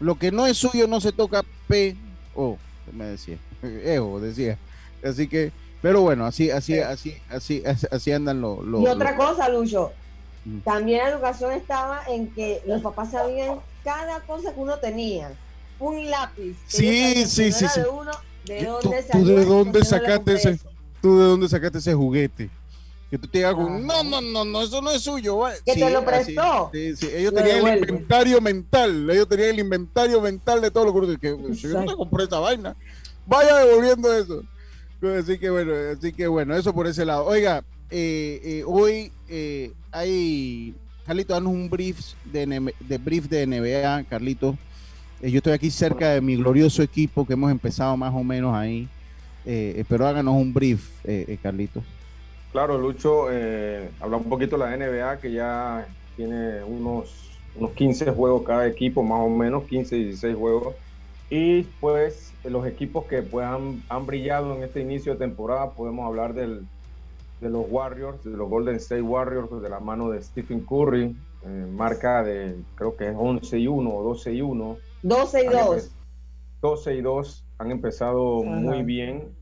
[0.00, 1.96] Lo que no es suyo no se toca P
[2.34, 2.58] O,
[2.92, 3.38] me decía.
[3.62, 4.58] Ejo, decía.
[5.02, 8.58] Así que, pero bueno, así, así, así, así, así, andan los.
[8.66, 9.92] y otra cosa, Lucho,
[10.44, 10.58] Mm.
[10.60, 15.32] También la educación estaba en que los papás sabían cada cosa que uno tenía.
[15.78, 16.56] Un lápiz.
[16.66, 17.80] Sí, sí, sí, sí.
[17.80, 18.12] De uno,
[18.44, 20.60] ¿de dónde ¿Tú, de dónde sacaste ese,
[21.02, 22.48] ¿Tú de dónde sacaste ese juguete?
[23.14, 25.44] Que tú te digas, no, no, no, no, eso no es suyo.
[25.64, 26.70] Que te lo prestó.
[26.72, 29.08] sí, sí, ellos tenían el inventario mental.
[29.08, 32.40] Ellos tenían el inventario mental de todo lo que, que yo no te compré esa
[32.40, 32.74] vaina.
[33.24, 34.42] Vaya devolviendo eso.
[35.16, 37.24] Así que bueno, así que bueno, eso por ese lado.
[37.26, 40.74] Oiga, eh, eh, hoy eh, hay,
[41.06, 44.58] Carlito, danos un brief de, de, brief de NBA, Carlito.
[45.22, 48.88] yo estoy aquí cerca de mi glorioso equipo que hemos empezado más o menos ahí,
[49.88, 50.88] pero háganos un brief,
[51.40, 51.80] Carlito.
[52.54, 58.44] Claro, Lucho, habla un poquito de la NBA que ya tiene unos, unos 15 juegos
[58.44, 60.76] cada equipo, más o menos, 15, 16 juegos.
[61.30, 66.06] Y pues los equipos que pues, han, han brillado en este inicio de temporada, podemos
[66.06, 66.64] hablar del,
[67.40, 71.66] de los Warriors, de los Golden State Warriors, de la mano de Stephen Curry, eh,
[71.72, 74.76] marca de creo que es 11 y 1 o 12 y 1.
[75.02, 75.96] 12 y 2.
[76.62, 79.33] 12 y 2 han empezado muy bien,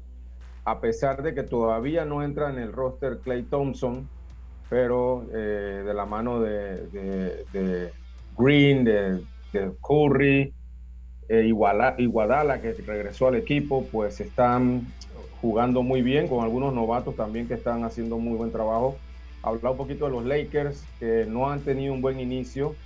[0.64, 4.08] a pesar de que todavía no entra en el roster Clay Thompson,
[4.68, 7.92] pero eh, de la mano de,
[8.38, 9.22] Green, de,
[9.82, 10.52] Curry,
[11.28, 14.86] eh, Iguadala, que regresó al equipo, pues están
[15.40, 18.96] jugando muy bien, con algunos novatos también que están haciendo muy buen trabajo.
[19.42, 22.76] Hablar un poquito de los Lakers, que no han tenido un buen inicio.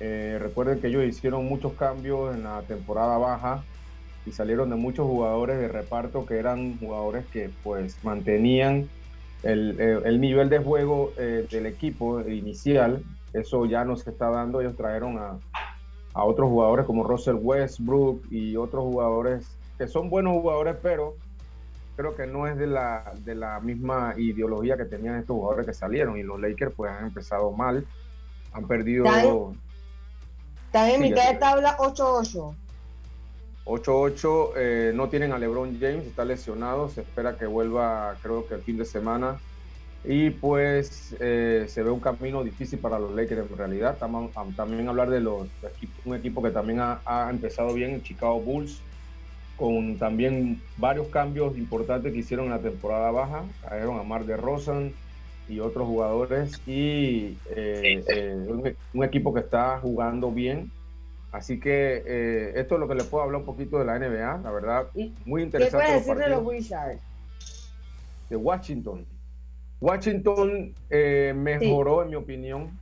[0.00, 3.64] Eh, recuerden que ellos hicieron muchos cambios en la temporada baja
[4.26, 8.88] y salieron de muchos jugadores de reparto que eran jugadores que pues mantenían
[9.42, 13.02] el, el, nivel de juego eh, del equipo inicial.
[13.32, 14.60] Eso ya no se está dando.
[14.60, 15.38] Ellos trajeron a,
[16.14, 21.16] a otros jugadores como Russell Westbrook y otros jugadores que son buenos jugadores, pero
[21.96, 25.74] creo que no es de la, de la misma ideología que tenían estos jugadores que
[25.74, 27.86] salieron y los Lakers pues han empezado mal,
[28.52, 29.04] han perdido...
[30.66, 32.54] Están en mitad de tabla 8-8.
[33.64, 38.54] 8-8, eh, no tienen a LeBron James, está lesionado, se espera que vuelva creo que
[38.54, 39.38] el fin de semana.
[40.06, 43.96] Y pues eh, se ve un camino difícil para los Lakers en realidad.
[43.96, 45.48] También, hablar de los
[46.04, 48.82] un equipo que también ha, ha empezado bien, Chicago Bulls,
[49.56, 53.44] con también varios cambios importantes que hicieron en la temporada baja.
[53.62, 54.92] Trajeron a Mar de Rosan
[55.48, 60.70] y otros jugadores y eh, eh, un, equipo que está jugando bien.
[61.34, 64.38] Así que eh, esto es lo que le puedo hablar un poquito de la NBA,
[64.38, 64.88] la verdad,
[65.24, 65.84] muy interesante.
[65.84, 67.00] ¿Qué puede decir de los Wizards?
[68.30, 69.04] De Washington.
[69.80, 70.72] Washington
[71.34, 72.78] mejoró, en mi opinión,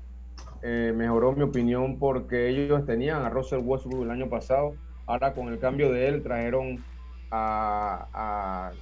[0.63, 4.75] mejoró en mi opinión porque ellos tenían a Russell Westbrook el año pasado,
[5.07, 6.83] Ahora con el cambio de él trajeron
[7.31, 8.73] a,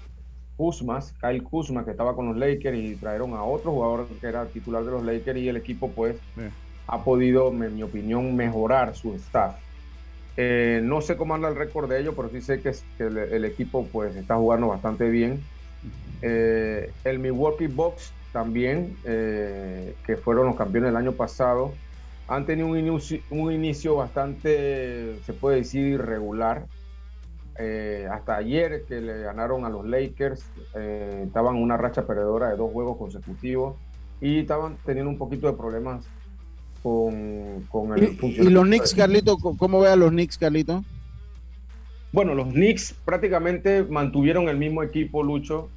[0.57, 4.47] Kuzmas, Kyle Kuzma, que estaba con los Lakers, y trajeron a otro jugador que era
[4.47, 6.21] titular de los Lakers, y el equipo, pues,
[6.87, 9.57] ha podido, en mi opinión, mejorar su staff.
[10.37, 13.87] Eh, no sé cómo anda el récord de ellos, pero sí sé que, el, equipo,
[13.93, 15.41] pues, está jugando bastante bien.
[16.23, 21.75] Eh, el Milwaukee Bucks también, eh, que fueron los campeones el año pasado,
[22.29, 26.67] han tenido un inicio, un inicio bastante, se puede decir, irregular.
[28.11, 30.43] Hasta ayer que le ganaron a los Lakers,
[31.23, 33.77] estaban en una racha perdedora de dos juegos consecutivos
[34.19, 36.09] y estaban teniendo un poquito de problemas
[36.83, 39.37] con, con el ¿Y, ¿Y, los Knicks, Carlito?
[39.37, 40.85] ¿Cómo ve a los Knicks, Carlito?
[42.13, 45.69] Bueno, los Knicks prácticamente mantuvieron el mismo equipo, Lucho,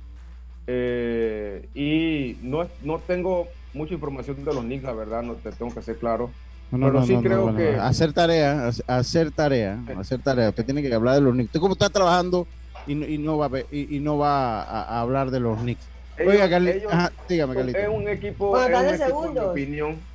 [0.65, 5.73] eh, y no, no tengo mucha información de los Knicks, la verdad, no te tengo
[5.73, 6.31] que ser claro.
[6.71, 7.75] No, pero no, sí creo que.
[7.75, 10.49] Hacer tarea, hacer tarea, hacer tarea.
[10.49, 11.49] Usted tiene que hablar de los Knicks.
[11.49, 12.47] Usted, como está trabajando
[12.87, 15.85] y, y no va, a, y, y no va a, a, hablar de los Knicks.
[16.17, 17.77] Ellos, Oiga, Carli, ellos, ajá, dígame, Carlito.
[17.77, 18.49] Es un equipo.
[18.49, 19.41] Bueno, es un equipo, segundo.
[19.41, 20.12] en mi opinión.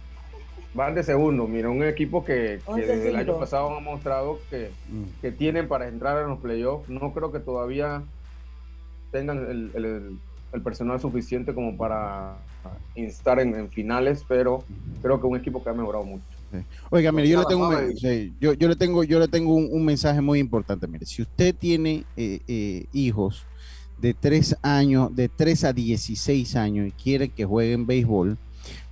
[0.78, 1.48] Van de segundo.
[1.48, 5.20] Mira, un equipo que, que desde el año pasado han mostrado que, mm.
[5.20, 6.88] que tienen para entrar en los playoffs.
[6.88, 8.04] No creo que todavía
[9.10, 10.18] tengan el, el,
[10.52, 12.36] el personal suficiente como para
[12.94, 14.62] instar en, en, finales, pero
[15.02, 16.22] creo que un equipo que ha mejorado mucho.
[16.52, 16.58] Sí.
[16.90, 19.68] Oiga, mire, yo le tengo, un, sí, yo, yo, le tengo, yo le tengo un,
[19.72, 20.86] un, mensaje muy importante.
[20.86, 23.48] Mire, si usted tiene eh, eh, hijos
[24.00, 28.38] de 3 años, de 3 a 16 años y quiere que jueguen béisbol,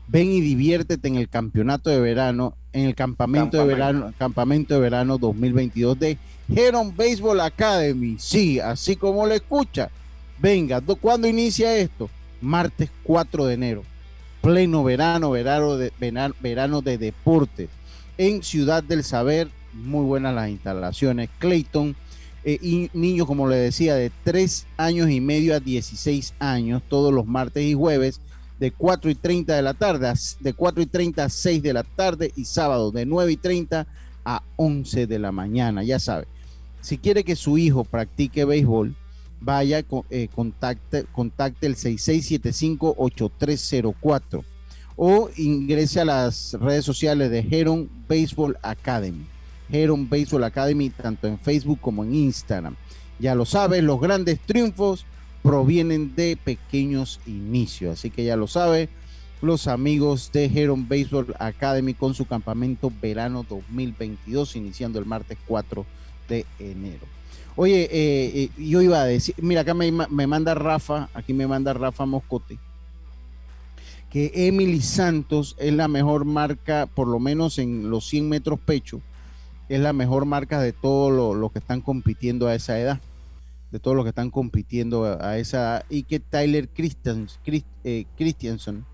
[0.09, 3.59] ven y diviértete en el campeonato de verano, en el campamento, campamento.
[3.59, 6.19] de verano, campamento de verano 2022 de
[6.55, 8.17] Heron Baseball Academy.
[8.19, 9.91] Sí, así como lo escucha.
[10.39, 12.11] Venga, ¿cuándo inicia esto?
[12.41, 13.83] Martes 4 de enero.
[14.43, 17.69] Pleno verano, verano de, verano, verano de deportes.
[18.19, 21.31] En Ciudad del Saber, muy buenas las instalaciones.
[21.39, 21.97] Clayton,
[22.45, 27.13] eh, y niños, como le decía, de 3 años y medio a 16 años, todos
[27.13, 28.21] los martes y jueves,
[28.59, 31.83] de 4 y 30 de la tarde, de 4 y 30 a 6 de la
[31.83, 33.87] tarde, y sábado de 9 y 30
[34.25, 35.83] a 11 de la mañana.
[35.83, 36.27] Ya sabe,
[36.81, 38.95] si quiere que su hijo practique béisbol,
[39.41, 44.45] vaya, eh, contacte, contacte el 6675-8304
[44.97, 49.27] o ingrese a las redes sociales de Heron Baseball Academy.
[49.71, 52.77] Heron Baseball Academy, tanto en Facebook como en Instagram.
[53.19, 55.05] Ya lo sabes, los grandes triunfos
[55.47, 57.99] provienen de pequeños inicios.
[57.99, 58.89] Así que ya lo sabe,
[59.41, 65.87] los amigos de Heron Baseball Academy con su campamento verano 2022, iniciando el martes 4
[66.29, 67.07] de enero.
[67.55, 67.89] Oye, eh,
[68.35, 72.05] eh, yo iba a decir, mira, acá me, me, manda Rafa, aquí me manda Rafa
[72.05, 72.59] Moscote,
[74.11, 79.01] que Emily Santos es la mejor marca, por lo menos en los 100 metros pecho,
[79.69, 83.01] es la mejor marca de todos los lo que están compitiendo a esa edad,
[83.71, 88.85] de todos los que están compitiendo a, esa y que Tyler Christians, Christ, eh, Christiansen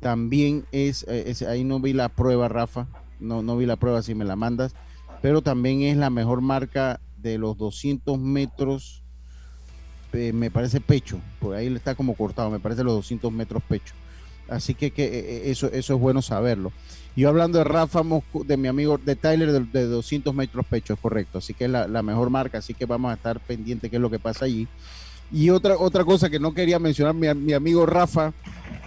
[0.00, 2.88] también es, es, ahí no vi la prueba, Rafa,
[3.20, 4.74] no, no vi la prueba si me la mandas,
[5.22, 9.02] pero también es la mejor marca de los 200 metros,
[10.12, 13.94] eh, me parece pecho, por ahí está como cortado, me parece los 200 metros pecho.
[14.48, 16.72] Así que, que eh, eso, eso es bueno saberlo.
[17.16, 18.02] Yo hablando de Rafa,
[18.44, 21.38] de mi amigo, de Tyler, de, de 200 metros pecho, es correcto.
[21.38, 24.02] Así que es la, la, mejor marca, así que vamos a estar pendientes qué es
[24.02, 24.68] lo que pasa allí.
[25.32, 28.32] Y otra, otra cosa que no quería mencionar, mi, mi amigo Rafa,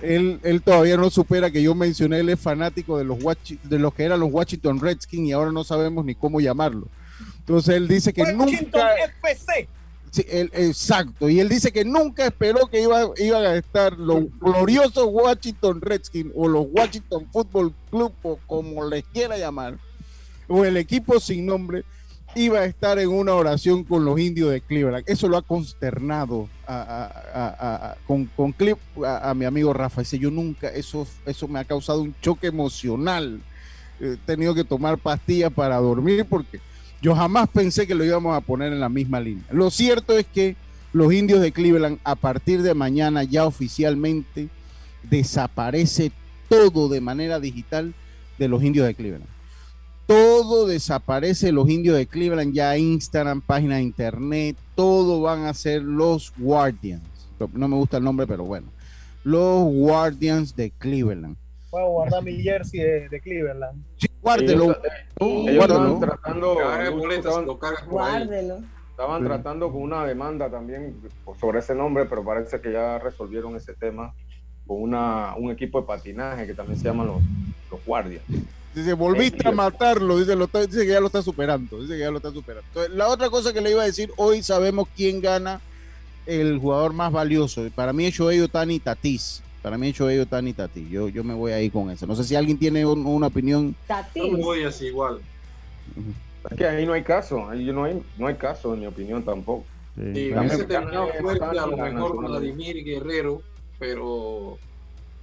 [0.02, 3.18] él, él, todavía no supera que yo mencioné, él es fanático de los,
[3.64, 6.88] de los que eran los Washington Redskins y ahora no sabemos ni cómo llamarlo.
[7.40, 8.96] Entonces él dice que Washington nunca.
[9.22, 9.68] FC.
[10.30, 11.30] Él, exacto.
[11.30, 16.32] Y él dice que nunca esperó que iba, iban a estar los gloriosos Washington Redskins
[16.36, 19.78] o los Washington Football Club, o como les quiera llamar,
[20.48, 21.84] o el equipo sin nombre,
[22.36, 25.04] iba a estar en una oración con los indios de Cleveland.
[25.08, 30.02] Eso lo ha consternado a, con Clip, a, mi amigo Rafa.
[30.02, 33.42] Dice, yo nunca, eso, eso me ha causado un choque emocional.
[34.00, 36.60] He tenido que tomar pastillas para dormir porque
[37.02, 39.46] yo jamás pensé que lo íbamos a poner en la misma línea.
[39.52, 40.56] Lo cierto es que
[40.92, 44.50] los indios de Cleveland a partir de mañana ya oficialmente
[45.10, 46.12] desaparece
[46.50, 47.94] todo de manera digital
[48.38, 49.30] de los indios de Cleveland.
[50.08, 55.54] Todo desaparece de los indios de Cleveland, ya Instagram, página de internet, todo van a
[55.54, 57.04] ser los Guardians.
[57.54, 58.68] No me gusta el nombre, pero bueno.
[59.24, 61.38] Los Guardians de Cleveland.
[61.72, 63.86] A guardar mi jersey de, de Cleveland.
[63.98, 64.76] Sí, guárdelo.
[65.20, 66.56] Ellos, estaban tratando,
[67.90, 68.60] Guárdelo.
[68.92, 71.00] Estaban tratando con una demanda también
[71.40, 74.14] sobre ese nombre, pero parece que ya resolvieron ese tema
[74.68, 77.22] con una, un equipo de patinaje que también se llaman los,
[77.72, 78.24] los Guardias.
[78.76, 82.00] Dice, volviste a matarlo, dice, lo está, dice, que ya lo está superando, dice que
[82.00, 82.68] ya lo está superando.
[82.68, 85.60] Entonces, la otra cosa que le iba a decir, hoy sabemos quién gana
[86.26, 87.68] el jugador más valioso.
[87.74, 89.42] Para mí es Shohei Otani Tatis.
[89.62, 90.90] Para mí es Shohei Otani Tatis.
[90.90, 92.08] Yo, yo me voy ahí con eso.
[92.08, 93.76] No sé si alguien tiene un- una opinión.
[94.16, 95.22] Yo me voy así igual.
[96.50, 99.24] Es que ahí no hay caso, ahí no hay, no hay caso, en mi opinión
[99.24, 99.66] tampoco.
[99.96, 102.18] Sí, Dame- hubiese terminado fuerte a lo mejor.
[102.28, 103.42] Vladimir Guerrero,
[103.78, 104.60] pero o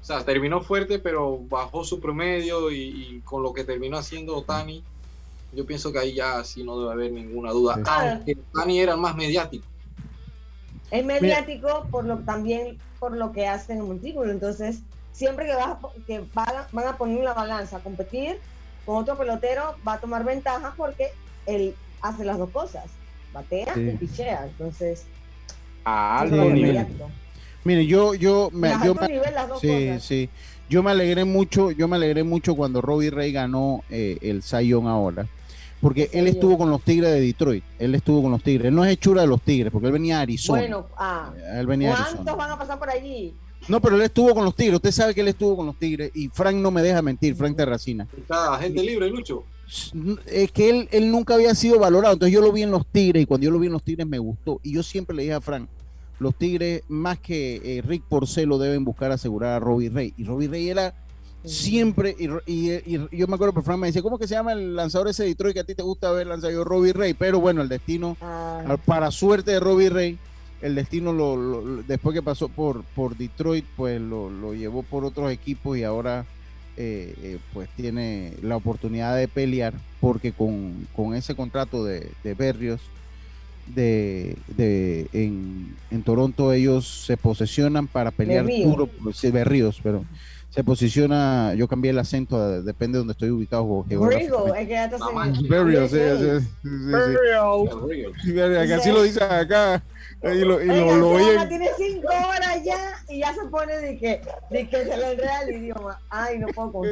[0.00, 2.76] sea, terminó fuerte, pero bajó su promedio y,
[3.16, 4.84] y con lo que terminó haciendo Otani,
[5.52, 7.76] yo pienso que ahí ya sí no debe haber ninguna duda.
[8.12, 9.66] Aunque Otani era el más mediático.
[10.90, 14.30] Es mediático por lo también por lo que hace en el montículo.
[14.30, 14.80] Entonces,
[15.12, 15.76] siempre que, vas
[16.06, 18.38] que van, a, van a poner la balanza a competir
[18.84, 21.10] con otro pelotero, va a tomar ventaja porque
[21.46, 22.84] él hace las dos cosas,
[23.32, 23.80] batea Sí.
[23.80, 24.44] y pichea.
[24.46, 25.06] Entonces,
[25.84, 26.72] A alto es lo nivel.
[26.74, 27.10] mediático.
[27.64, 30.02] Mire, yo, yo, me, Y a yo alto me- nivel las dos sí, cosas.
[30.04, 30.30] sí.
[30.68, 34.86] Yo me alegré mucho, yo me alegré mucho cuando Robbie Ray ganó eh, el Young
[34.86, 35.26] ahora.
[35.80, 37.62] Porque él estuvo con los Tigres de Detroit.
[37.78, 38.66] Él estuvo con los Tigres.
[38.68, 40.60] Él no es hechura de los Tigres, porque él venía a Arizona.
[40.60, 42.34] Bueno, ah, él venía a ¿cuántos Arizona.
[42.34, 43.34] van a pasar por allí?
[43.68, 44.76] No, pero él estuvo con los Tigres.
[44.76, 46.10] Usted sabe que él estuvo con los Tigres.
[46.14, 48.06] Y Frank no me deja mentir, Frank Terracina.
[48.16, 49.44] Está gente libre, Lucho.
[50.26, 52.14] Es que él, él nunca había sido valorado.
[52.14, 54.06] Entonces yo lo vi en los Tigres y cuando yo lo vi en los Tigres
[54.06, 54.60] me gustó.
[54.62, 55.68] Y yo siempre le dije a Frank,
[56.18, 60.14] los Tigres, más que eh, Rick Porcelo, deben buscar asegurar a Robbie Ray.
[60.16, 60.94] Y Robbie Ray era
[61.46, 64.52] siempre, y, y- y yo me acuerdo que Frank me decía, ¿cómo que se llama
[64.52, 66.52] el lanzador ese de Detroit que a ti te gusta ver lanzado?
[66.52, 67.14] Yo, Robbie Ray.
[67.14, 70.18] Pero bueno, el destino, al- para suerte de Robbie Ray,
[70.62, 75.30] el destino lo, después que pasó por, por Detroit, pues lo, lo llevó por otros
[75.30, 76.24] equipos y ahora
[76.78, 82.34] eh, eh, pues tiene la oportunidad de pelear porque con, con ese contrato de, de
[82.34, 82.80] Berrios
[83.74, 88.70] de, de- en, en Toronto ellos se posesionan para pelear Berríos.
[88.70, 88.90] duro
[89.32, 90.04] Berríos, pero
[90.56, 94.60] se posiciona, yo cambié el acento, a- depende de donde estoy ubicado Rigo, geográficamente.
[94.62, 96.40] es que ya en Berrios, sí, USA.
[96.40, 98.22] sí, sí, sí, sí.
[98.22, 99.82] Sí, verga, que así lo dicen acá
[100.22, 100.96] y lo, y Oiga,
[101.42, 105.12] lo, tiene cinco horas ya y ya se pone de que, de que se le
[105.12, 106.00] enreda el idioma.
[106.08, 106.82] Ay, no puedo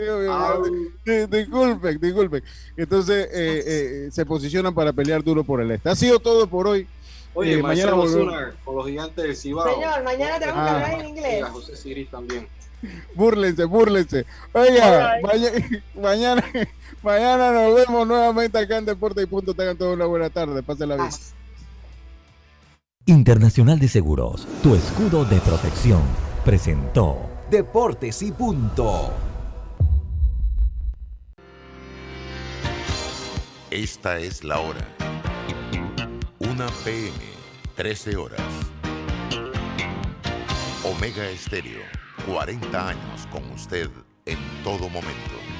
[1.31, 2.45] Disculpen, disculpen.
[2.77, 5.89] Entonces eh, eh, se posicionan para pelear duro por el este.
[5.89, 6.87] Ha sido todo por hoy.
[7.33, 8.35] Oye, Eh, mañana volvemos.
[8.63, 9.73] Con los gigantes del Cibao.
[9.75, 10.75] Señor, mañana tenemos que Ah.
[10.75, 11.39] hablar en inglés.
[11.39, 12.47] Y a José Siris también.
[13.15, 14.27] Búrlense, búrlense.
[14.53, 15.51] Oiga, maña-
[16.01, 16.45] mañana,
[17.03, 19.55] mañana nos vemos nuevamente acá en Deporte y Punto.
[19.55, 20.63] Tengan toda una buena tarde.
[20.63, 21.09] Pásenla bien.
[23.07, 26.03] Internacional de Seguros, tu escudo de protección,
[26.45, 29.13] presentó Deportes y punto.
[33.71, 34.87] Esta es la hora.
[36.39, 37.11] 1 PM,
[37.77, 38.41] 13 horas.
[40.85, 41.81] Omega Estéreo,
[42.27, 43.91] 40 años con usted
[44.25, 45.54] en todo momento.